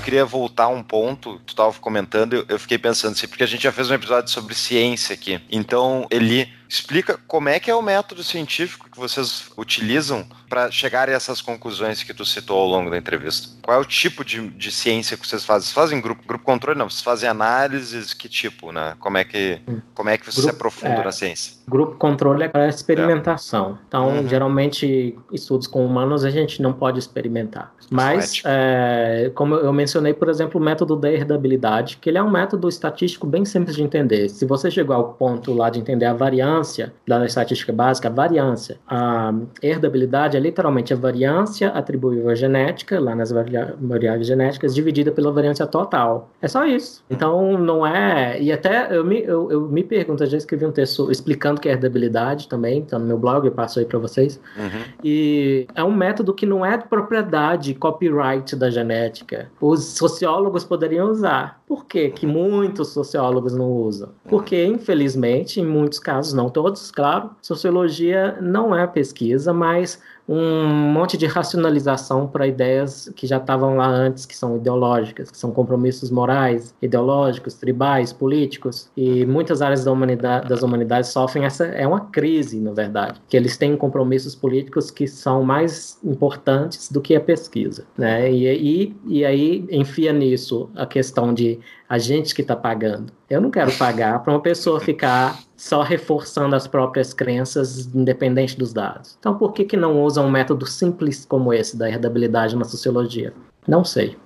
[0.00, 3.64] Eu queria voltar um ponto, tu estava comentando, eu fiquei pensando assim, porque a gente
[3.64, 5.38] já fez um episódio sobre ciência aqui.
[5.52, 11.08] Então, ele explica como é que é o método científico que vocês utilizam para chegar
[11.08, 13.48] a essas conclusões que tu citou ao longo da entrevista.
[13.62, 15.62] Qual é o tipo de, de ciência que vocês fazem?
[15.62, 16.78] Vocês fazem grupo, grupo controle?
[16.78, 18.96] Não, vocês fazem análises, que tipo, né?
[18.98, 19.60] Como é que,
[19.94, 21.54] como é que você grupo, se aprofunda é, na ciência?
[21.68, 23.78] Grupo controle é para experimentação.
[23.80, 23.84] É.
[23.86, 24.28] Então, uhum.
[24.28, 27.72] geralmente, estudos com humanos a gente não pode experimentar.
[27.90, 32.30] Mas, é, como eu mencionei, por exemplo, o método da herdabilidade, que ele é um
[32.30, 34.28] método estatístico bem simples de entender.
[34.28, 38.80] Se você chegou ao ponto lá de entender a variância da estatística básica, a variância,
[38.92, 39.32] a
[39.62, 45.64] herdabilidade é literalmente a variância atribuível à genética, lá nas variáveis genéticas, dividida pela variância
[45.64, 46.28] total.
[46.42, 47.04] É só isso.
[47.08, 48.42] Então, não é...
[48.42, 51.72] E até eu me, eu, eu me pergunto, já escrevi um texto explicando que é
[51.72, 54.40] herdabilidade também, tá no meu blog, eu passo aí para vocês.
[54.58, 54.82] Uhum.
[55.04, 59.52] E é um método que não é de propriedade copyright da genética.
[59.60, 61.60] Os sociólogos poderiam usar.
[61.68, 64.08] Por que, que muitos sociólogos não usam?
[64.28, 71.18] Porque, infelizmente, em muitos casos, não todos, claro, sociologia não é pesquisa, mas um monte
[71.18, 76.08] de racionalização para ideias que já estavam lá antes, que são ideológicas, que são compromissos
[76.08, 82.00] morais, ideológicos, tribais, políticos, e muitas áreas da humanidade, das humanidades sofrem essa é uma
[82.00, 87.20] crise, na verdade, que eles têm compromissos políticos que são mais importantes do que a
[87.20, 88.30] pesquisa, né?
[88.30, 91.58] E, e, e aí enfia nisso a questão de
[91.88, 93.12] a gente que está pagando.
[93.28, 98.72] Eu não quero pagar para uma pessoa ficar só reforçando as próprias crenças, independente dos
[98.72, 99.14] dados.
[99.20, 103.34] Então, por que, que não usam um método simples como esse da herdabilidade na sociologia?
[103.68, 104.16] Não sei.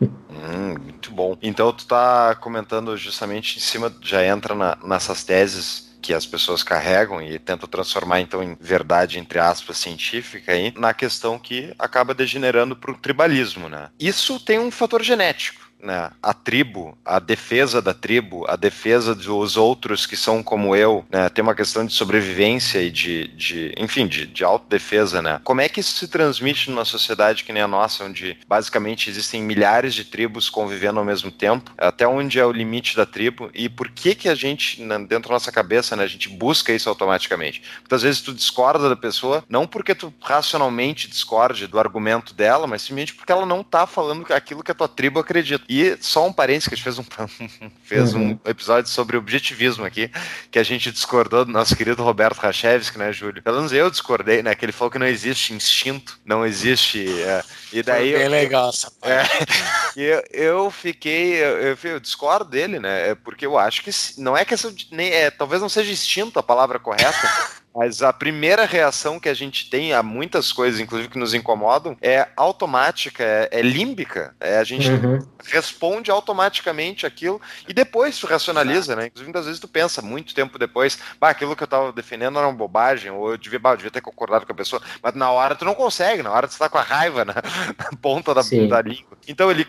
[0.00, 1.36] Hum, muito bom.
[1.42, 6.62] Então, tu está comentando justamente em cima, já entra na, nessas teses que as pessoas
[6.62, 12.14] carregam e tentam transformar então em verdade entre aspas científica aí na questão que acaba
[12.14, 13.90] degenerando para o tribalismo, né?
[13.98, 19.56] Isso tem um fator genético né, a tribo, a defesa da tribo, a defesa dos
[19.56, 24.06] outros que são como eu, né, tem uma questão de sobrevivência e de, de enfim,
[24.06, 25.40] de, de autodefesa, né?
[25.44, 29.42] Como é que isso se transmite numa sociedade que nem a nossa, onde basicamente existem
[29.42, 31.72] milhares de tribos convivendo ao mesmo tempo?
[31.78, 35.34] Até onde é o limite da tribo e por que que a gente, dentro da
[35.34, 37.62] nossa cabeça, né, a gente busca isso automaticamente?
[37.80, 42.82] Muitas vezes tu discorda da pessoa, não porque tu racionalmente discorde do argumento dela, mas
[42.82, 45.64] simplesmente porque ela não tá falando aquilo que a tua tribo acredita.
[45.68, 47.04] E só um parênteses que a gente fez um,
[47.84, 48.38] fez uhum.
[48.44, 50.10] um episódio sobre objetivismo aqui,
[50.50, 53.42] que a gente discordou do nosso querido Roberto Rachevski, né, Júlio?
[53.42, 54.54] Pelo menos eu discordei, né?
[54.54, 57.06] Que ele falou que não existe instinto, não existe.
[57.22, 58.10] É, e daí.
[58.10, 59.22] Foi bem eu, legal essa é,
[59.94, 61.34] e eu, eu fiquei.
[61.34, 63.10] Eu, eu, eu, discordo dele, né?
[63.10, 64.88] É porque eu acho que não é questão de.
[64.90, 67.58] Nem, é, talvez não seja instinto a palavra correta.
[67.78, 71.96] Mas a primeira reação que a gente tem a muitas coisas, inclusive que nos incomodam,
[72.02, 74.34] é automática, é, é límbica.
[74.40, 75.20] É, a gente uhum.
[75.44, 79.06] responde automaticamente aquilo e depois tu racionaliza, né?
[79.06, 82.48] Inclusive, muitas vezes tu pensa muito tempo depois, bah, aquilo que eu tava defendendo era
[82.48, 85.30] uma bobagem, ou eu devia, bah, eu devia ter concordado com a pessoa, mas na
[85.30, 87.34] hora tu não consegue, na hora tu tá com a raiva na,
[87.78, 89.16] na ponta da, da, língua.
[89.28, 89.64] Então ele.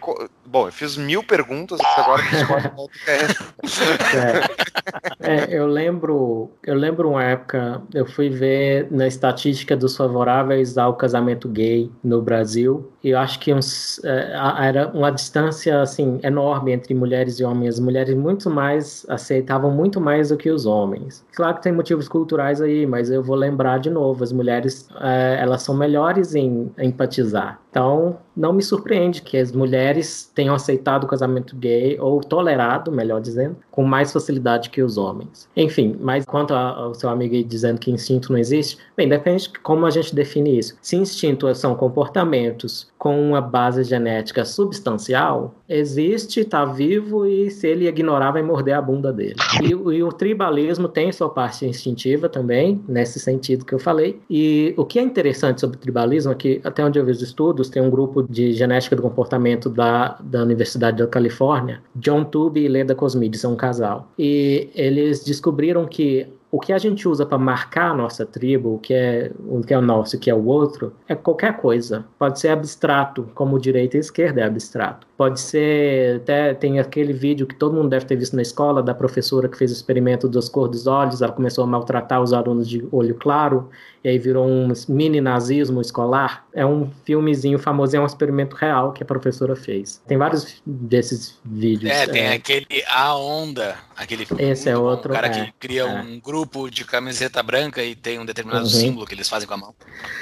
[0.47, 2.35] Bom, eu fiz mil perguntas, agora que
[5.21, 5.23] é.
[5.35, 10.95] é, eu lembro, eu lembro uma época eu fui ver na estatística dos favoráveis ao
[10.95, 16.93] casamento gay no Brasil eu acho que uns, é, era uma distância assim enorme entre
[16.93, 17.75] mulheres e homens.
[17.75, 21.25] As mulheres muito mais aceitavam muito mais do que os homens.
[21.33, 25.37] Claro que tem motivos culturais aí, mas eu vou lembrar de novo, as mulheres é,
[25.39, 27.59] elas são melhores em empatizar.
[27.69, 33.21] Então, não me surpreende que as mulheres tenham aceitado o casamento gay, ou tolerado, melhor
[33.21, 35.47] dizendo, com mais facilidade que os homens.
[35.55, 39.59] Enfim, mas quanto ao seu amigo aí dizendo que instinto não existe, bem, depende de
[39.59, 40.75] como a gente define isso.
[40.81, 47.87] Se instinto são comportamentos com uma base genética substancial, existe, está vivo e se ele
[47.87, 49.35] ignorar, vai morder a bunda dele.
[49.63, 54.19] E, e, o tribalismo tem sua parte instintiva também, nesse sentido que eu falei.
[54.29, 57.69] E o que é interessante sobre o tribalismo é que, até onde eu vejo estudos,
[57.69, 62.67] tem um grupo de genética do comportamento da, da Universidade da Califórnia, John Tube e
[62.67, 64.11] Leda Cosmides, são um casal.
[64.19, 68.79] E eles descobriram que o que a gente usa para marcar a nossa tribo, o
[68.79, 72.05] que é o que é o nosso, o que é o outro, é qualquer coisa.
[72.17, 75.05] Pode ser abstrato, como direita e esquerda é abstrato.
[75.15, 78.93] Pode ser até tem aquele vídeo que todo mundo deve ter visto na escola da
[78.93, 82.67] professora que fez o experimento das cores dos olhos, ela começou a maltratar os alunos
[82.67, 83.69] de olho claro
[84.03, 86.45] e aí virou um mini nazismo escolar.
[86.53, 90.01] É um filmezinho famoso, é um experimento real que a professora fez.
[90.07, 91.91] Tem vários desses vídeos.
[91.91, 92.33] É, tem é.
[92.33, 95.11] aquele A Onda, aquele Esse é outro.
[95.11, 96.01] O cara é, que cria é.
[96.01, 98.69] um grupo de camiseta branca e tem um determinado uhum.
[98.69, 99.75] símbolo que eles fazem com a mão.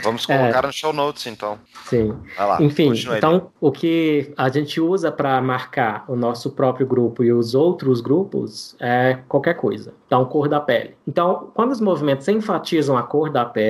[0.03, 0.67] Vamos colocar é.
[0.67, 1.59] no show notes, então.
[1.86, 2.15] Sim.
[2.38, 7.32] Lá, Enfim, então o que a gente usa para marcar o nosso próprio grupo e
[7.32, 9.93] os outros grupos é qualquer coisa.
[10.07, 10.95] Então, cor da pele.
[11.05, 13.66] Então, quando os movimentos enfatizam a cor da pele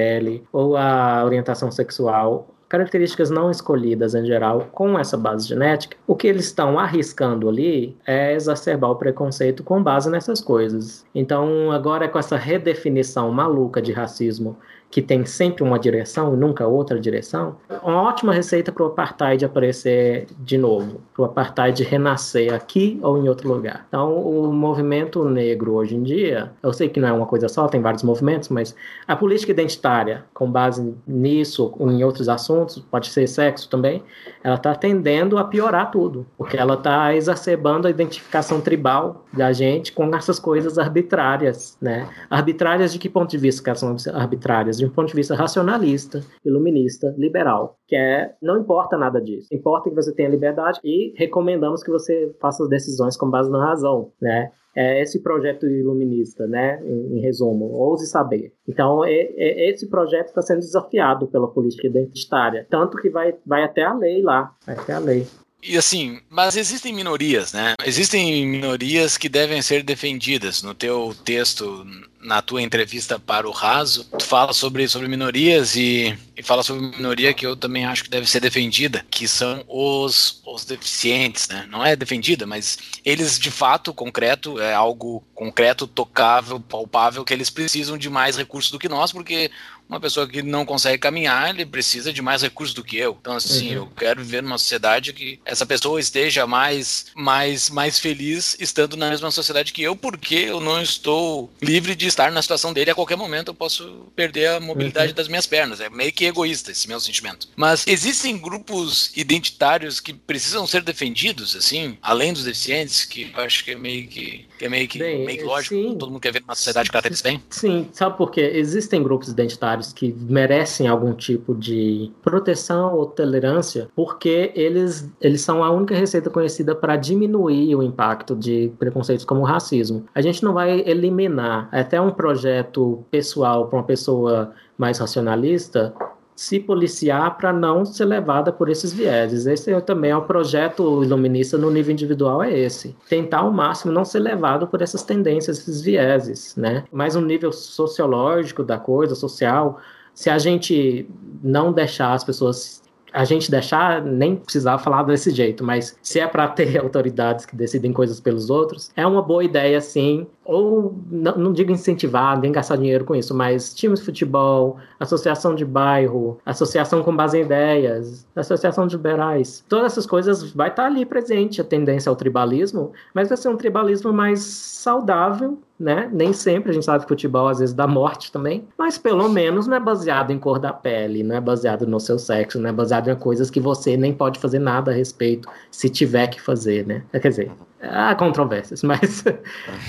[0.52, 6.28] ou a orientação sexual, características não escolhidas em geral com essa base genética, o que
[6.28, 11.06] eles estão arriscando ali é exacerbar o preconceito com base nessas coisas.
[11.16, 14.58] Então, agora com essa redefinição maluca de racismo
[14.90, 19.44] que tem sempre uma direção e nunca outra direção, uma ótima receita para o apartheid
[19.44, 23.86] aparecer de novo, para o apartheid renascer aqui ou em outro lugar.
[23.88, 27.68] Então, o movimento negro hoje em dia, eu sei que não é uma coisa só,
[27.68, 28.76] tem vários movimentos, mas
[29.08, 34.04] a política identitária, com base nisso ou em outros assuntos, pode ser sexo também,
[34.44, 39.92] ela está tendendo a piorar tudo, porque ela está exacerbando a identificação tribal da gente
[39.92, 42.08] com essas coisas arbitrárias, né?
[42.30, 44.77] Arbitrárias de que ponto de vista que elas são arbitrárias?
[44.78, 49.48] De um ponto de vista racionalista, iluminista, liberal, que é não importa nada disso.
[49.52, 53.64] Importa que você tenha liberdade e recomendamos que você faça as decisões com base na
[53.64, 54.52] razão, né?
[54.76, 56.80] É esse projeto iluminista, né?
[56.86, 58.54] Em, em resumo, ouse saber.
[58.68, 63.64] Então, é, é, esse projeto está sendo desafiado pela política identitária, tanto que vai, vai
[63.64, 65.26] até a lei lá, vai até a lei.
[65.62, 67.74] E assim, mas existem minorias, né?
[67.84, 70.62] Existem minorias que devem ser defendidas.
[70.62, 71.86] No teu texto,
[72.22, 76.96] na tua entrevista para o Raso, tu fala sobre, sobre minorias e, e fala sobre
[76.96, 81.68] minoria que eu também acho que deve ser defendida, que são os, os deficientes, né?
[81.70, 87.50] Não é defendida, mas eles de fato, concreto, é algo concreto, tocável, palpável, que eles
[87.50, 89.50] precisam de mais recursos do que nós, porque
[89.88, 93.18] uma pessoa que não consegue caminhar, ele precisa de mais recursos do que eu.
[93.20, 93.84] Então, assim, uhum.
[93.84, 99.10] eu quero viver numa sociedade que essa pessoa esteja mais, mais, mais feliz estando na
[99.10, 102.96] mesma sociedade que eu, porque eu não estou livre de estar na situação dele a
[102.96, 103.50] qualquer momento.
[103.50, 105.16] Eu posso perder a mobilidade uhum.
[105.16, 105.80] das minhas pernas.
[105.80, 107.48] É meio que egoísta esse meu sentimento.
[107.56, 113.64] Mas existem grupos identitários que precisam ser defendidos, assim, além dos deficientes, que eu acho
[113.64, 115.76] que é meio que, que é meio que, bem, meio que lógico.
[115.76, 115.96] Sim.
[115.98, 117.42] Todo mundo quer ver uma sociedade que eles bem.
[117.50, 118.52] Sim, sabe por quê?
[118.56, 125.64] Existem grupos identitários que merecem algum tipo de proteção ou tolerância, porque eles, eles são
[125.64, 130.06] a única receita conhecida para diminuir o impacto de preconceitos como o racismo.
[130.14, 135.94] A gente não vai eliminar, é até um projeto pessoal para uma pessoa mais racionalista,
[136.38, 139.48] se policiar para não ser levada por esses vieses.
[139.48, 142.96] Esse é, também é o projeto iluminista no nível individual é esse.
[143.10, 146.84] Tentar ao máximo não ser levado por essas tendências, esses vieses, né?
[146.92, 149.80] Mas um nível sociológico da coisa, social,
[150.14, 151.10] se a gente
[151.42, 152.84] não deixar as pessoas
[153.14, 157.56] a gente deixar, nem precisar falar desse jeito, mas se é para ter autoridades que
[157.56, 160.28] decidem coisas pelos outros, é uma boa ideia, sim.
[160.48, 165.54] Ou, não, não digo incentivar, nem gastar dinheiro com isso, mas times de futebol, associação
[165.54, 170.86] de bairro, associação com base em ideias, associação de liberais, todas essas coisas vai estar
[170.86, 176.10] ali presente a tendência ao tribalismo, mas vai ser um tribalismo mais saudável né?
[176.12, 179.68] Nem sempre a gente sabe que futebol às vezes dá morte também, mas pelo menos
[179.68, 182.74] não é baseado em cor da pele, não é baseado no seu sexo, não é
[182.74, 186.86] baseado em coisas que você nem pode fazer nada a respeito se tiver que fazer,
[186.86, 187.04] né?
[187.12, 189.24] Quer dizer, Há controvérsias, mas,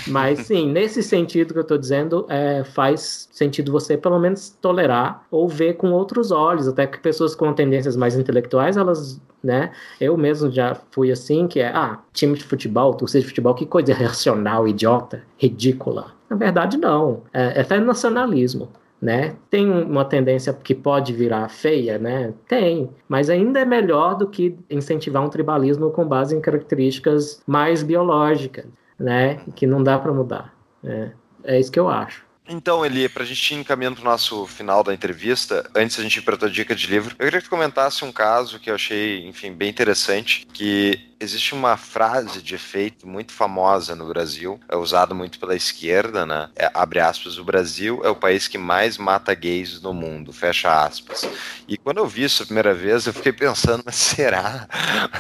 [0.07, 5.24] mas sim, nesse sentido que eu estou dizendo, é, faz sentido você pelo menos tolerar
[5.30, 10.16] ou ver com outros olhos, até que pessoas com tendências mais intelectuais, elas, né, eu
[10.16, 13.91] mesmo já fui assim, que é, ah, time de futebol, torcida de futebol, que coisa
[13.93, 16.12] irracional, idiota, ridícula.
[16.28, 18.68] Na verdade, não, é, é até nacionalismo
[19.01, 19.36] né?
[19.49, 22.34] Tem uma tendência que pode virar feia, né?
[22.46, 27.82] Tem, mas ainda é melhor do que incentivar um tribalismo com base em características mais
[27.82, 28.66] biológicas,
[28.99, 29.40] né?
[29.55, 30.55] Que não dá para mudar.
[30.82, 31.12] Né?
[31.44, 32.28] É isso que eu acho.
[32.51, 36.03] Então, Eli, para a gente ir encaminhando para o nosso final da entrevista, antes a
[36.03, 38.59] gente ir para a tua dica de livro, eu queria que tu comentasse um caso
[38.59, 44.07] que eu achei, enfim, bem interessante, que existe uma frase de efeito muito famosa no
[44.07, 46.49] Brasil, é usada muito pela esquerda, né?
[46.55, 50.84] É, abre aspas, o Brasil é o país que mais mata gays no mundo, fecha
[50.84, 51.28] aspas.
[51.66, 54.68] E quando eu vi isso a primeira vez, eu fiquei pensando, mas será?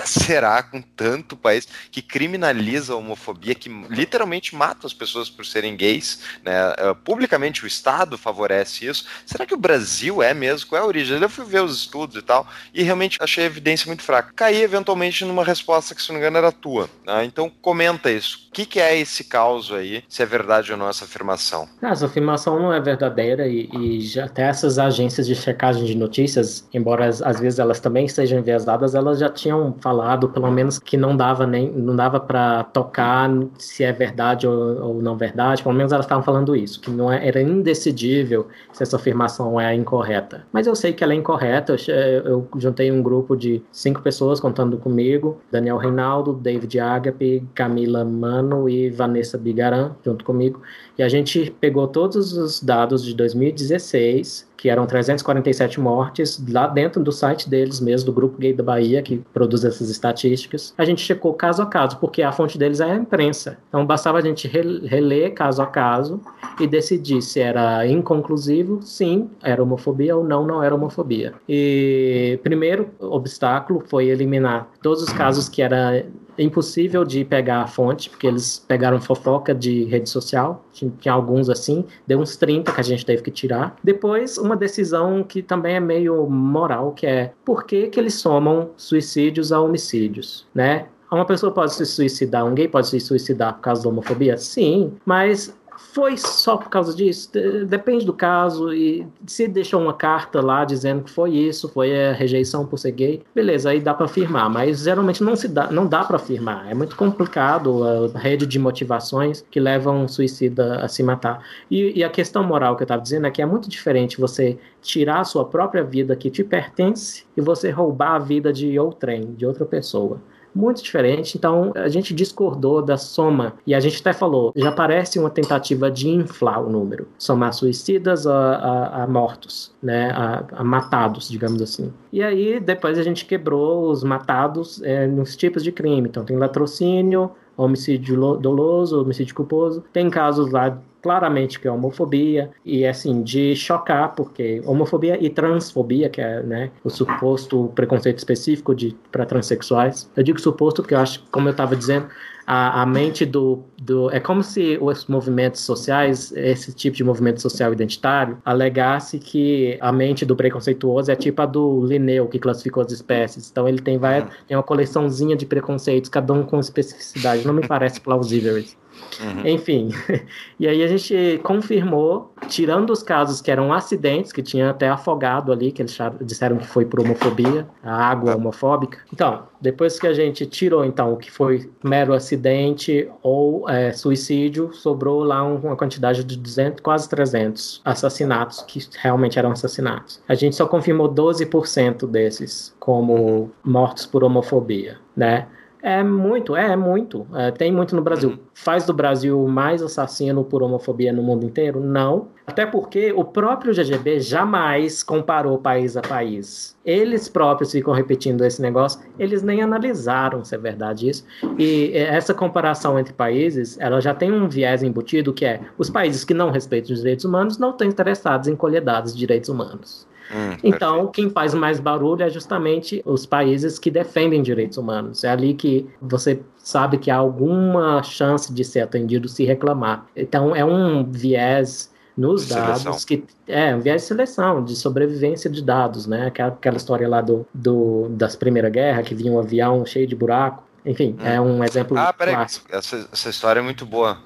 [0.04, 5.76] será com tanto país que criminaliza a homofobia, que literalmente mata as pessoas por serem
[5.76, 6.74] gays, né?
[6.78, 9.04] É, publicamente o Estado favorece isso.
[9.26, 10.68] Será que o Brasil é mesmo?
[10.68, 11.20] Qual é a origem?
[11.20, 14.32] Eu fui ver os estudos e tal, e realmente achei a evidência muito fraca.
[14.36, 16.88] Caí eventualmente numa resposta que, se não me engano, era tua.
[17.04, 17.24] Né?
[17.24, 18.46] Então, comenta isso.
[18.48, 20.04] O que, que, é esse caos aí?
[20.08, 21.68] Se é verdade ou não essa afirmação?
[21.82, 26.68] essa afirmação não é verdadeira e, e já, até essas agências de checagem de notícias,
[26.72, 31.16] embora às, vezes elas também estejam enviesadas, elas já tinham falado, pelo menos, que não
[31.16, 35.62] dava nem não dava para tocar se é verdade ou, ou, não verdade.
[35.62, 39.74] Pelo menos elas estavam falando isso, que não é, era indecidível se essa afirmação é
[39.74, 40.46] incorreta.
[40.52, 41.76] Mas eu sei que ela é incorreta.
[42.24, 48.68] Eu, juntei um grupo de cinco pessoas contando comigo, Daniel Reinaldo, David Agape, Camila Mano
[48.68, 50.60] e Vanessa Bigaran, junto comigo.
[50.98, 57.00] E a gente pegou todos os dados de 2016, que eram 347 mortes, lá dentro
[57.00, 60.74] do site deles mesmo, do Grupo Gay da Bahia, que produz essas estatísticas.
[60.76, 63.58] A gente checou caso a caso, porque a fonte deles é a imprensa.
[63.68, 66.20] Então bastava a gente reler caso a caso
[66.58, 71.32] e decidir se era inconclusivo, sim, era homofobia ou não, não era homofobia.
[71.48, 76.04] E primeiro obstáculo foi eliminar todos os casos que era
[76.42, 81.48] impossível de pegar a fonte, porque eles pegaram fofoca de rede social, tinha, tinha, alguns
[81.48, 83.76] assim, deu uns 30 que a gente teve que tirar.
[83.82, 88.70] Depois, uma decisão que também é meio moral, que é por que, que eles somam
[88.76, 90.86] suicídios a homicídios, né?
[91.10, 94.36] Uma pessoa pode se suicidar, um gay pode se suicidar por causa da homofobia?
[94.36, 97.30] Sim, mas foi só por causa disso?
[97.66, 98.74] Depende do caso.
[98.74, 102.90] E se deixou uma carta lá dizendo que foi isso, foi a rejeição por ser
[102.90, 104.50] gay, beleza, aí dá para afirmar.
[104.50, 106.68] Mas geralmente não se dá, não dá para afirmar.
[106.70, 111.44] É muito complicado a rede de motivações que levam um suicida a se matar.
[111.70, 114.58] E, e a questão moral que eu estava dizendo é que é muito diferente você
[114.82, 119.34] tirar a sua própria vida que te pertence e você roubar a vida de outrem,
[119.34, 120.20] de outra pessoa
[120.58, 121.38] muito diferente.
[121.38, 125.88] Então a gente discordou da soma e a gente até falou, já parece uma tentativa
[125.88, 131.62] de inflar o número, somar suicidas a, a, a mortos, né, a, a, matados, digamos
[131.62, 131.92] assim.
[132.12, 136.08] E aí depois a gente quebrou os matados é, nos tipos de crime.
[136.08, 139.84] Então tem latrocínio, homicídio doloso, homicídio culposo.
[139.92, 146.08] Tem casos lá claramente que é homofobia e assim de chocar porque homofobia e transfobia
[146.08, 150.10] que é né o suposto preconceito específico de para transexuais.
[150.16, 152.08] Eu digo suposto porque eu acho como eu estava dizendo
[152.50, 157.42] a, a mente do, do é como se os movimentos sociais esse tipo de movimento
[157.42, 162.82] social identitário alegasse que a mente do preconceituoso é tipo a do Linneu que classificou
[162.82, 163.50] as espécies.
[163.50, 167.46] Então ele tem vai tem uma coleçãozinha de preconceitos cada um com especificidade.
[167.46, 168.76] Não me parece plausível isso
[169.20, 169.46] Uhum.
[169.46, 169.90] Enfim,
[170.58, 175.52] e aí a gente confirmou, tirando os casos que eram acidentes, que tinha até afogado
[175.52, 178.98] ali, que eles disseram que foi por homofobia, a água homofóbica.
[179.12, 184.72] Então, depois que a gente tirou então o que foi mero acidente ou é, suicídio,
[184.72, 190.22] sobrou lá uma quantidade de 200, quase 300 assassinatos que realmente eram assassinatos.
[190.28, 195.46] A gente só confirmou 12% desses como mortos por homofobia, né?
[195.82, 197.26] É muito, é, é muito.
[197.34, 198.30] É, tem muito no Brasil.
[198.30, 198.38] Uhum.
[198.52, 201.80] Faz do Brasil mais assassino por homofobia no mundo inteiro?
[201.80, 202.28] Não.
[202.46, 206.76] Até porque o próprio GGB jamais comparou país a país.
[206.84, 211.24] Eles próprios ficam repetindo esse negócio, eles nem analisaram se é verdade isso.
[211.58, 216.24] E essa comparação entre países, ela já tem um viés embutido que é os países
[216.24, 220.07] que não respeitam os direitos humanos não estão interessados em colher dados de direitos humanos.
[220.30, 221.12] Hum, então, perfeito.
[221.12, 225.24] quem faz mais barulho é justamente os países que defendem direitos humanos.
[225.24, 230.06] É ali que você sabe que há alguma chance de ser atendido se reclamar.
[230.14, 235.62] Então, é um viés nos dados que é um viés de seleção, de sobrevivência de
[235.62, 236.26] dados, né?
[236.26, 240.16] Aquela, aquela história lá do, do das Primeira Guerra que vinha um avião cheio de
[240.16, 241.24] buraco Enfim, hum.
[241.24, 242.66] é um exemplo ah, peraí, clássico.
[242.74, 244.18] Essa, essa história é muito boa.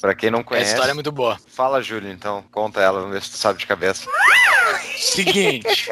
[0.00, 0.64] Pra quem não conhece.
[0.64, 1.36] Essa história é muito boa.
[1.46, 2.42] Fala, Júlio, então.
[2.50, 4.08] Conta ela, vamos ver se tu sabe de cabeça.
[4.96, 5.90] Seguinte.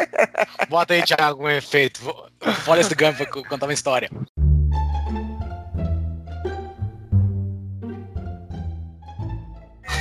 [0.68, 2.00] bota aí, Thiago, um efeito.
[2.64, 4.11] Forrest Gump contar uma história.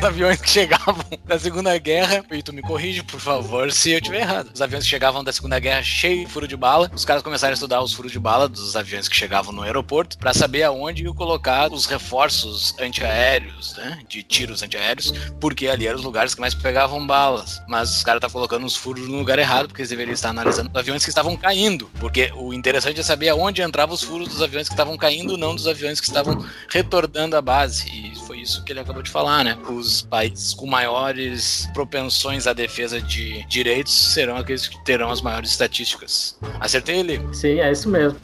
[0.01, 4.21] Aviões que chegavam da Segunda Guerra, e tu me corrige, por favor, se eu estiver
[4.21, 4.51] errado.
[4.53, 7.51] Os aviões que chegavam da Segunda Guerra cheio de furo de bala, os caras começaram
[7.51, 11.03] a estudar os furos de bala dos aviões que chegavam no aeroporto para saber aonde
[11.03, 16.41] iam colocar os reforços antiaéreos, né, de tiros antiaéreos, porque ali eram os lugares que
[16.41, 17.61] mais pegavam balas.
[17.67, 20.69] Mas os caras estavam colocando os furos no lugar errado, porque eles deveriam estar analisando
[20.69, 24.41] os aviões que estavam caindo, porque o interessante é saber aonde entravam os furos dos
[24.41, 27.89] aviões que estavam caindo, não dos aviões que estavam retornando à base.
[27.89, 29.57] E foi isso que ele acabou de falar, né?
[29.69, 35.21] Os os países com maiores propensões à defesa de direitos serão aqueles que terão as
[35.21, 36.37] maiores estatísticas.
[36.59, 37.21] Acertei ele?
[37.33, 38.19] Sim, é isso mesmo.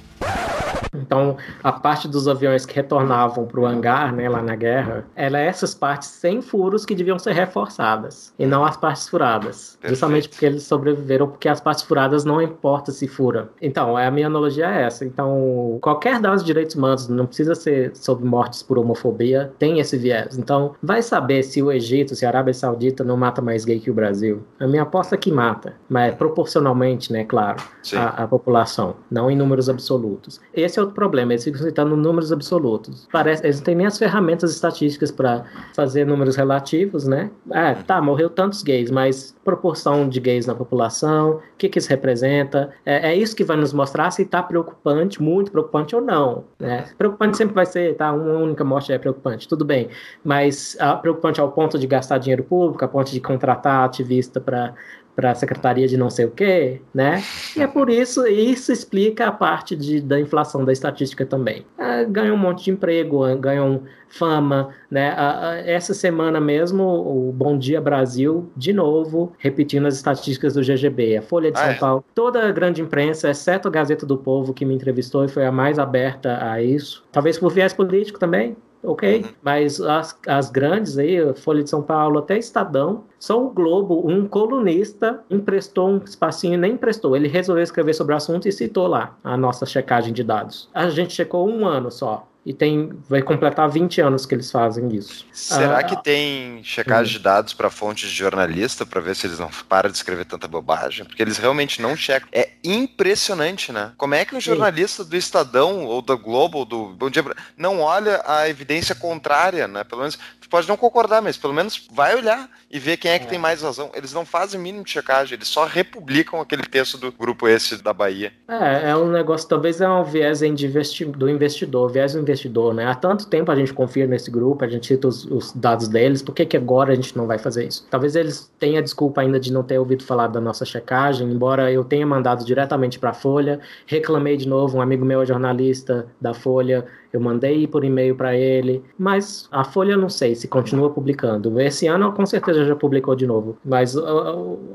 [0.93, 5.39] Então, a parte dos aviões que retornavam para o hangar, né, lá na guerra, ela
[5.39, 9.77] é essas partes sem furos que deviam ser reforçadas, e não as partes furadas.
[9.81, 9.89] Perfeito.
[9.89, 13.49] Justamente porque eles sobreviveram, porque as partes furadas não importa se fura.
[13.61, 15.05] Então, a minha analogia é essa.
[15.05, 19.97] Então, qualquer dados de direitos humanos, não precisa ser sobre mortes por homofobia, tem esse
[19.97, 20.37] viés.
[20.37, 23.91] Então, vai saber se o Egito, se a Arábia Saudita não mata mais gay que
[23.91, 24.43] o Brasil.
[24.59, 27.61] A minha aposta é que mata, mas proporcionalmente, né, claro,
[27.95, 30.08] a, a população, não em números absolutos.
[30.53, 33.07] Esse é outro problema, eles ficam citando números absolutos.
[33.11, 35.45] Parece, eles não têm nem as ferramentas estatísticas para
[35.75, 37.29] fazer números relativos, né?
[37.51, 41.89] Ah, tá, morreu tantos gays, mas proporção de gays na população, o que, que isso
[41.89, 42.69] representa?
[42.85, 46.45] É, é isso que vai nos mostrar se está preocupante, muito preocupante ou não.
[46.59, 46.85] Né?
[46.97, 48.11] Preocupante sempre vai ser, tá?
[48.11, 49.89] Uma única morte é preocupante, tudo bem,
[50.23, 54.73] mas ah, preocupante ao ponto de gastar dinheiro público, a ponto de contratar ativista para
[55.19, 57.21] para a secretaria de não sei o quê, né?
[57.53, 61.65] E é por isso, isso explica a parte de, da inflação da estatística também.
[61.77, 65.13] Ah, ganham um monte de emprego, ah, ganham fama, né?
[65.17, 71.17] Ah, essa semana mesmo, o Bom Dia Brasil, de novo, repetindo as estatísticas do GGB,
[71.17, 71.75] a Folha de ah, São é?
[71.75, 75.45] Paulo, toda a grande imprensa, exceto a Gazeta do Povo, que me entrevistou e foi
[75.45, 79.21] a mais aberta a isso, talvez por viés político também, ok?
[79.21, 79.29] Uhum.
[79.41, 84.27] Mas as, as grandes aí, Folha de São Paulo, até Estadão, só o Globo, um
[84.27, 89.17] colunista, emprestou um espacinho, nem emprestou, ele resolveu escrever sobre o assunto e citou lá
[89.23, 90.69] a nossa checagem de dados.
[90.73, 94.87] A gente checou um ano só e tem vai completar 20 anos que eles fazem
[94.95, 95.25] isso.
[95.31, 97.17] Será ah, que tem checagem hum.
[97.17, 100.47] de dados para fontes de jornalista para ver se eles não param de escrever tanta
[100.47, 101.05] bobagem?
[101.05, 102.29] Porque eles realmente não checam.
[102.31, 103.91] É impressionante, né?
[103.97, 107.23] Como é que um jornalista do Estadão ou da Globo ou do Bom Dia
[107.57, 109.83] não olha a evidência contrária, né?
[109.83, 110.17] Pelo menos
[110.49, 113.29] pode não concordar, mas pelo menos vai olhar e ver quem é que é.
[113.29, 113.91] tem mais razão.
[113.93, 117.93] Eles não fazem mínimo de checagem, eles só republicam aquele texto do grupo esse da
[117.93, 118.33] Bahia.
[118.47, 122.85] É, é um negócio, talvez é um viés investi do investidor, viés do investidor, né?
[122.85, 126.21] Há tanto tempo a gente confia nesse grupo, a gente cita os, os dados deles,
[126.21, 127.87] por que, que agora a gente não vai fazer isso?
[127.89, 131.83] Talvez eles tenham desculpa ainda de não ter ouvido falar da nossa checagem, embora eu
[131.83, 136.33] tenha mandado diretamente para a Folha, reclamei de novo, um amigo meu é jornalista da
[136.33, 141.59] Folha, eu mandei por e-mail para ele, mas a Folha não sei se continua publicando.
[141.59, 143.95] Esse ano com certeza já publicou de novo, mas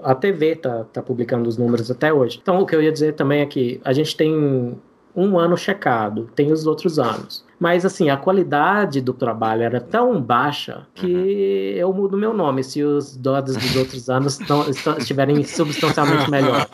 [0.02, 2.38] a TV tá, tá publicando os números até hoje.
[2.42, 4.76] Então o que eu ia dizer também é que a gente tem
[5.16, 7.44] um ano checado, tem os outros anos.
[7.58, 11.78] Mas assim, a qualidade do trabalho era tão baixa que uhum.
[11.78, 14.68] eu mudo meu nome se os dados dos outros anos estão,
[14.98, 16.66] estiverem substancialmente melhor.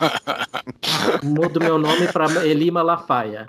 [1.23, 3.45] Mudo meu nome para Eli Malafaia.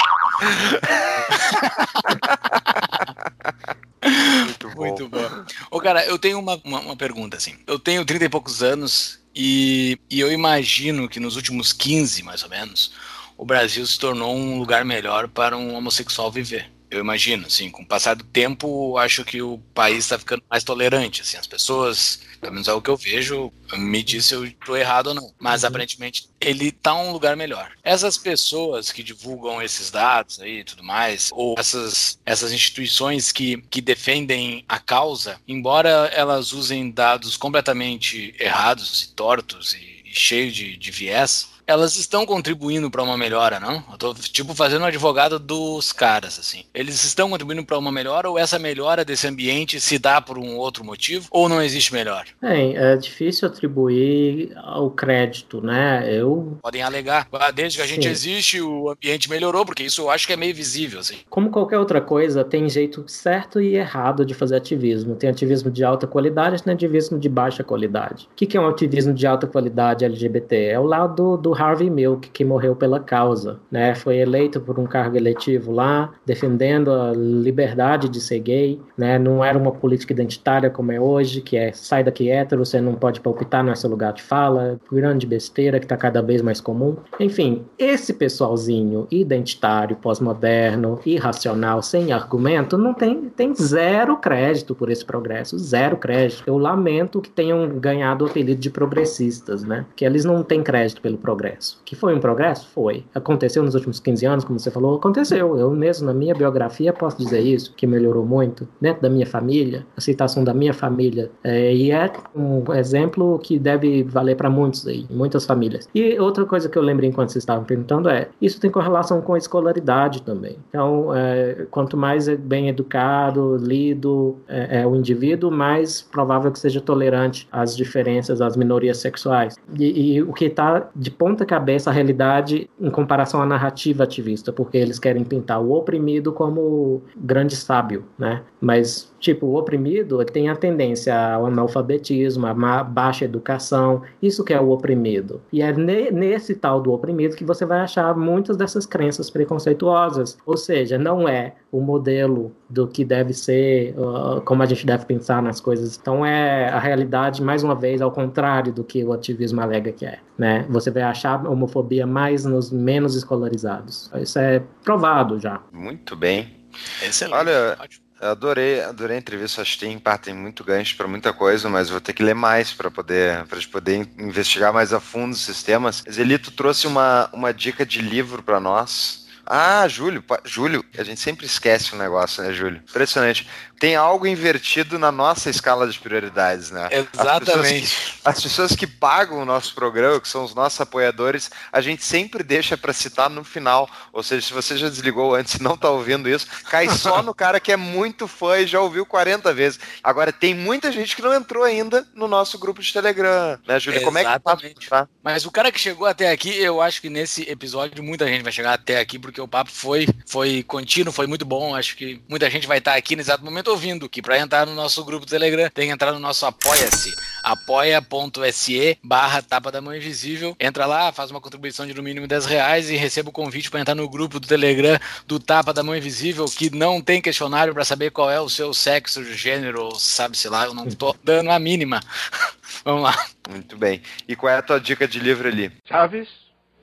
[4.44, 4.86] Muito bom.
[4.86, 5.44] Muito bom.
[5.70, 7.56] Ô, cara, eu tenho uma, uma, uma, pergunta, assim.
[7.66, 12.42] Eu tenho 30 e poucos anos e, e eu imagino que nos últimos 15, mais
[12.42, 12.92] ou menos,
[13.36, 16.71] o Brasil se tornou um lugar melhor para um homossexual viver.
[16.92, 20.62] Eu imagino, assim, com o passar do tempo, acho que o país está ficando mais
[20.62, 23.52] tolerante, assim, as pessoas pelo menos é o que eu vejo.
[23.74, 25.32] Me diz se eu estou errado ou não.
[25.38, 25.68] Mas uhum.
[25.68, 27.70] aparentemente ele está um lugar melhor.
[27.84, 33.58] Essas pessoas que divulgam esses dados aí e tudo mais, ou essas, essas instituições que,
[33.70, 40.76] que defendem a causa, embora elas usem dados completamente errados e tortos e, cheios de,
[40.76, 43.82] de viés, elas estão contribuindo para uma melhora, não?
[43.90, 46.64] Eu tô, tipo, fazendo um advogado dos caras, assim.
[46.74, 50.56] Eles estão contribuindo para uma melhora ou essa melhora desse ambiente se dá por um
[50.56, 52.24] outro motivo ou não existe melhor?
[52.40, 56.08] Bem, é difícil atribuir o crédito, né?
[56.12, 56.58] Eu...
[56.62, 58.10] Podem alegar, ah, desde que a gente Sim.
[58.10, 61.16] existe, o ambiente melhorou, porque isso eu acho que é meio visível, assim.
[61.28, 65.14] Como qualquer outra coisa, tem jeito certo e errado de fazer ativismo.
[65.14, 68.28] Tem ativismo de alta qualidade tem ativismo de baixa qualidade.
[68.32, 70.56] O que é um ativismo de alta qualidade LGBT?
[70.66, 73.94] É o lado do Harvey Milk, que morreu pela causa, né?
[73.94, 79.18] Foi eleito por um cargo eletivo lá, defendendo a liberdade de ser gay, né?
[79.18, 82.94] Não era uma política identitária como é hoje, que é sai daqui hétero, você não
[82.94, 86.96] pode palpitar nesse lugar de fala, grande besteira que está cada vez mais comum.
[87.18, 95.04] Enfim, esse pessoalzinho identitário, pós-moderno, irracional, sem argumento, não tem, tem zero crédito por esse
[95.04, 96.42] progresso, zero crédito.
[96.46, 99.86] Eu lamento que tenham ganhado o apelido de progressistas, né?
[99.96, 101.41] Que eles não têm crédito pelo progresso.
[101.84, 102.68] Que foi um progresso?
[102.68, 103.04] Foi.
[103.14, 104.96] Aconteceu nos últimos 15 anos, como você falou?
[104.96, 105.56] Aconteceu.
[105.58, 108.68] Eu mesmo, na minha biografia, posso dizer isso, que melhorou muito.
[108.80, 111.30] Dentro da minha família, a citação da minha família.
[111.42, 115.88] É, e é um exemplo que deve valer para muitos aí, muitas famílias.
[115.94, 119.34] E outra coisa que eu lembrei enquanto vocês estavam perguntando é, isso tem correlação com
[119.34, 120.56] a escolaridade também.
[120.68, 126.58] Então, é, quanto mais é bem educado, lido é, é, o indivíduo, mais provável que
[126.58, 129.56] seja tolerante às diferenças, às minorias sexuais.
[129.78, 134.52] E, e o que está de ponta cabeça a realidade em comparação à narrativa ativista,
[134.52, 138.42] porque eles querem pintar o oprimido como grande sábio, né?
[138.60, 144.60] Mas Tipo, o oprimido tem a tendência ao analfabetismo, a baixa educação, isso que é
[144.60, 145.40] o oprimido.
[145.52, 150.36] E é ne nesse tal do oprimido que você vai achar muitas dessas crenças preconceituosas.
[150.44, 155.06] Ou seja, não é o modelo do que deve ser, uh, como a gente deve
[155.06, 155.96] pensar nas coisas.
[155.96, 160.04] Então é a realidade, mais uma vez, ao contrário do que o ativismo alega que
[160.04, 160.18] é.
[160.36, 160.66] Né?
[160.68, 164.10] Você vai achar homofobia mais nos menos escolarizados.
[164.16, 165.62] Isso é provado já.
[165.70, 166.66] Muito bem.
[167.00, 167.36] Excelente.
[167.36, 168.01] Olha, Ótimo.
[168.22, 169.62] Adorei, adorei a entrevista.
[169.62, 172.72] Acho que tem, tem muito gancho para muita coisa, mas vou ter que ler mais
[172.72, 176.04] para poder, para poder investigar mais a fundo os sistemas.
[176.08, 179.22] Zelito trouxe uma, uma dica de livro para nós.
[179.44, 182.80] Ah, Júlio, Júlio, a gente sempre esquece um negócio, né, Júlio?
[182.88, 183.48] Impressionante
[183.82, 186.88] tem algo invertido na nossa escala de prioridades, né?
[186.92, 187.18] Exatamente.
[187.18, 191.50] As pessoas, que, as pessoas que pagam o nosso programa, que são os nossos apoiadores,
[191.72, 193.90] a gente sempre deixa para citar no final.
[194.12, 197.34] Ou seja, se você já desligou antes e não tá ouvindo isso, cai só no
[197.34, 199.80] cara que é muito fã e já ouviu 40 vezes.
[200.00, 204.02] Agora, tem muita gente que não entrou ainda no nosso grupo de Telegram, né, Júlio?
[204.02, 205.08] Como é que tá?
[205.24, 208.52] Mas o cara que chegou até aqui, eu acho que nesse episódio muita gente vai
[208.52, 211.74] chegar até aqui, porque o papo foi, foi contínuo, foi muito bom.
[211.74, 214.74] Acho que muita gente vai estar aqui nesse exato momento ouvindo, que para entrar no
[214.74, 219.94] nosso grupo do Telegram tem que entrar no nosso Apoia-se, apoia.se barra tapa da mão
[219.94, 220.56] invisível.
[220.60, 223.80] Entra lá, faz uma contribuição de no mínimo 10 reais e receba o convite para
[223.80, 227.84] entrar no grupo do Telegram do Tapa da Mão Invisível, que não tem questionário para
[227.84, 232.00] saber qual é o seu sexo, gênero, sabe-se lá, eu não tô dando a mínima.
[232.84, 233.26] Vamos lá.
[233.50, 234.02] Muito bem.
[234.28, 235.72] E qual é a tua dica de livro ali?
[235.84, 236.28] Chaves,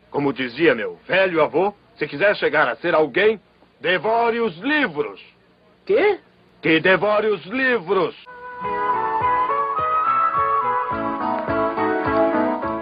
[0.09, 3.39] como dizia meu velho avô, se quiser chegar a ser alguém,
[3.79, 5.21] devore os livros.
[5.85, 6.19] Quê?
[6.61, 8.15] Que devore os livros.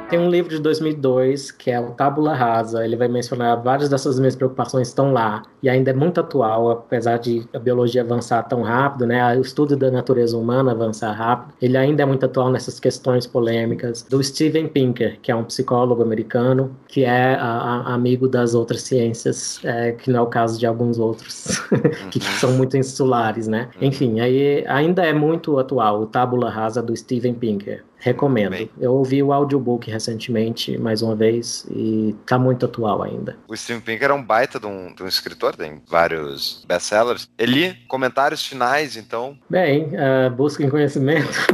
[0.10, 2.84] Tem um livro de 2002 que é o Tábula Rasa.
[2.84, 7.18] Ele vai mencionar várias dessas minhas preocupações estão lá e ainda é muito atual, apesar
[7.18, 9.38] de a biologia avançar tão rápido, né?
[9.38, 11.54] O estudo da natureza humana avançar rápido.
[11.62, 14.04] Ele ainda é muito atual nessas questões polêmicas.
[14.04, 18.82] Do Steven Pinker, que é um psicólogo americano, que é a, a, amigo das outras
[18.84, 21.60] ciências, é, que não é o caso de alguns outros
[22.12, 23.70] que são muito insulares, né?
[23.82, 27.84] Enfim, aí ainda é muito atual o Tábula Rasa do Steven Pinker.
[28.00, 28.52] Recomendo.
[28.52, 28.70] Bem.
[28.80, 33.36] Eu ouvi o audiobook recentemente, mais uma vez, e tá muito atual ainda.
[33.48, 37.30] O Steven Pinker é um baita de um, de um escritor, tem vários best-sellers.
[37.38, 39.38] Eli, comentários finais, então?
[39.50, 41.28] Bem, uh, busquem conhecimento.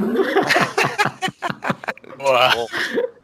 [2.17, 2.67] Boa.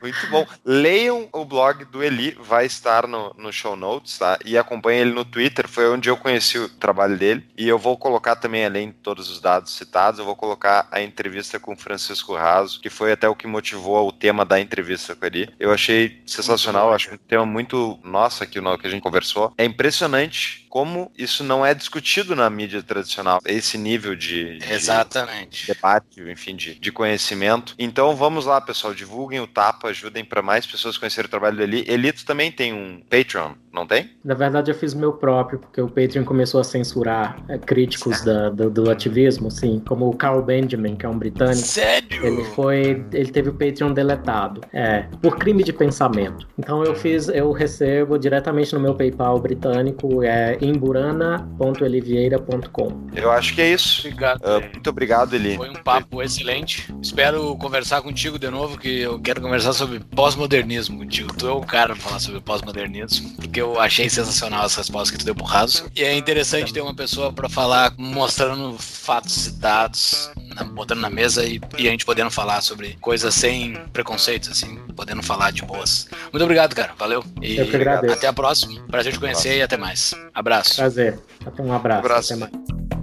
[0.02, 0.46] Muito bom.
[0.64, 4.40] Leiam o blog do Eli, vai estar no, no show notes, tá?
[4.46, 7.46] E acompanhem ele no Twitter, foi onde eu conheci o trabalho dele.
[7.58, 11.02] E eu vou colocar também, além de todos os dados citados, eu vou colocar a
[11.02, 15.16] entrevista com o Francisco Raso, que foi até o que motivou o tema da entrevista
[15.16, 15.50] com ele.
[15.60, 19.54] Eu achei sensacional, acho um tema muito nosso aqui, no que a gente conversou.
[19.58, 25.68] É impressionante como isso não é discutido na mídia tradicional, esse nível de, de Exatamente.
[25.68, 27.74] debate, enfim, de, de conhecimento.
[27.78, 31.64] Então vamos lá, pessoal, divulguem o Tapa, ajudem para mais pessoas conhecerem o trabalho do
[31.64, 31.84] Eli.
[31.88, 34.10] Elito também tem um Patreon, não tem?
[34.24, 38.50] Na verdade, eu fiz meu próprio, porque o Patreon começou a censurar é, críticos da,
[38.50, 41.68] do, do, ativismo, sim, como o Carl Benjamin, que é um britânico.
[41.68, 42.26] Sério?
[42.26, 46.48] Ele foi, ele teve o Patreon deletado, é, por crime de pensamento.
[46.58, 53.10] Então eu fiz, eu recebo diretamente no meu PayPal britânico, é imburana.elivieira.com.
[53.16, 54.08] Eu acho que é isso.
[54.08, 54.42] Obrigado.
[54.42, 55.56] Uh, muito obrigado, Eli.
[55.56, 56.94] Foi um papo excelente.
[57.02, 61.34] Espero conversar contigo de novo, que eu quero conversar sobre pós-modernismo contigo.
[61.38, 65.18] Tu é o cara pra falar sobre pós-modernismo, porque eu achei sensacional as respostas que
[65.18, 65.86] tu deu pro Raso.
[65.95, 70.32] E é interessante ter uma pessoa para falar, mostrando fatos e dados,
[70.74, 74.78] botando na mesa e, e, a gente podendo falar sobre coisas sem preconceitos, assim.
[74.95, 76.07] podendo falar de boas.
[76.32, 76.93] Muito obrigado, cara.
[76.97, 77.24] Valeu.
[77.41, 78.14] E Eu que agradeço.
[78.14, 78.82] Até a próxima.
[78.88, 80.14] Prazer te conhecer e até mais.
[80.34, 80.76] Abraço.
[80.76, 81.20] Prazer.
[81.60, 81.97] Um abraço.
[81.97, 82.34] Um abraço.
[82.34, 82.99] Até mais.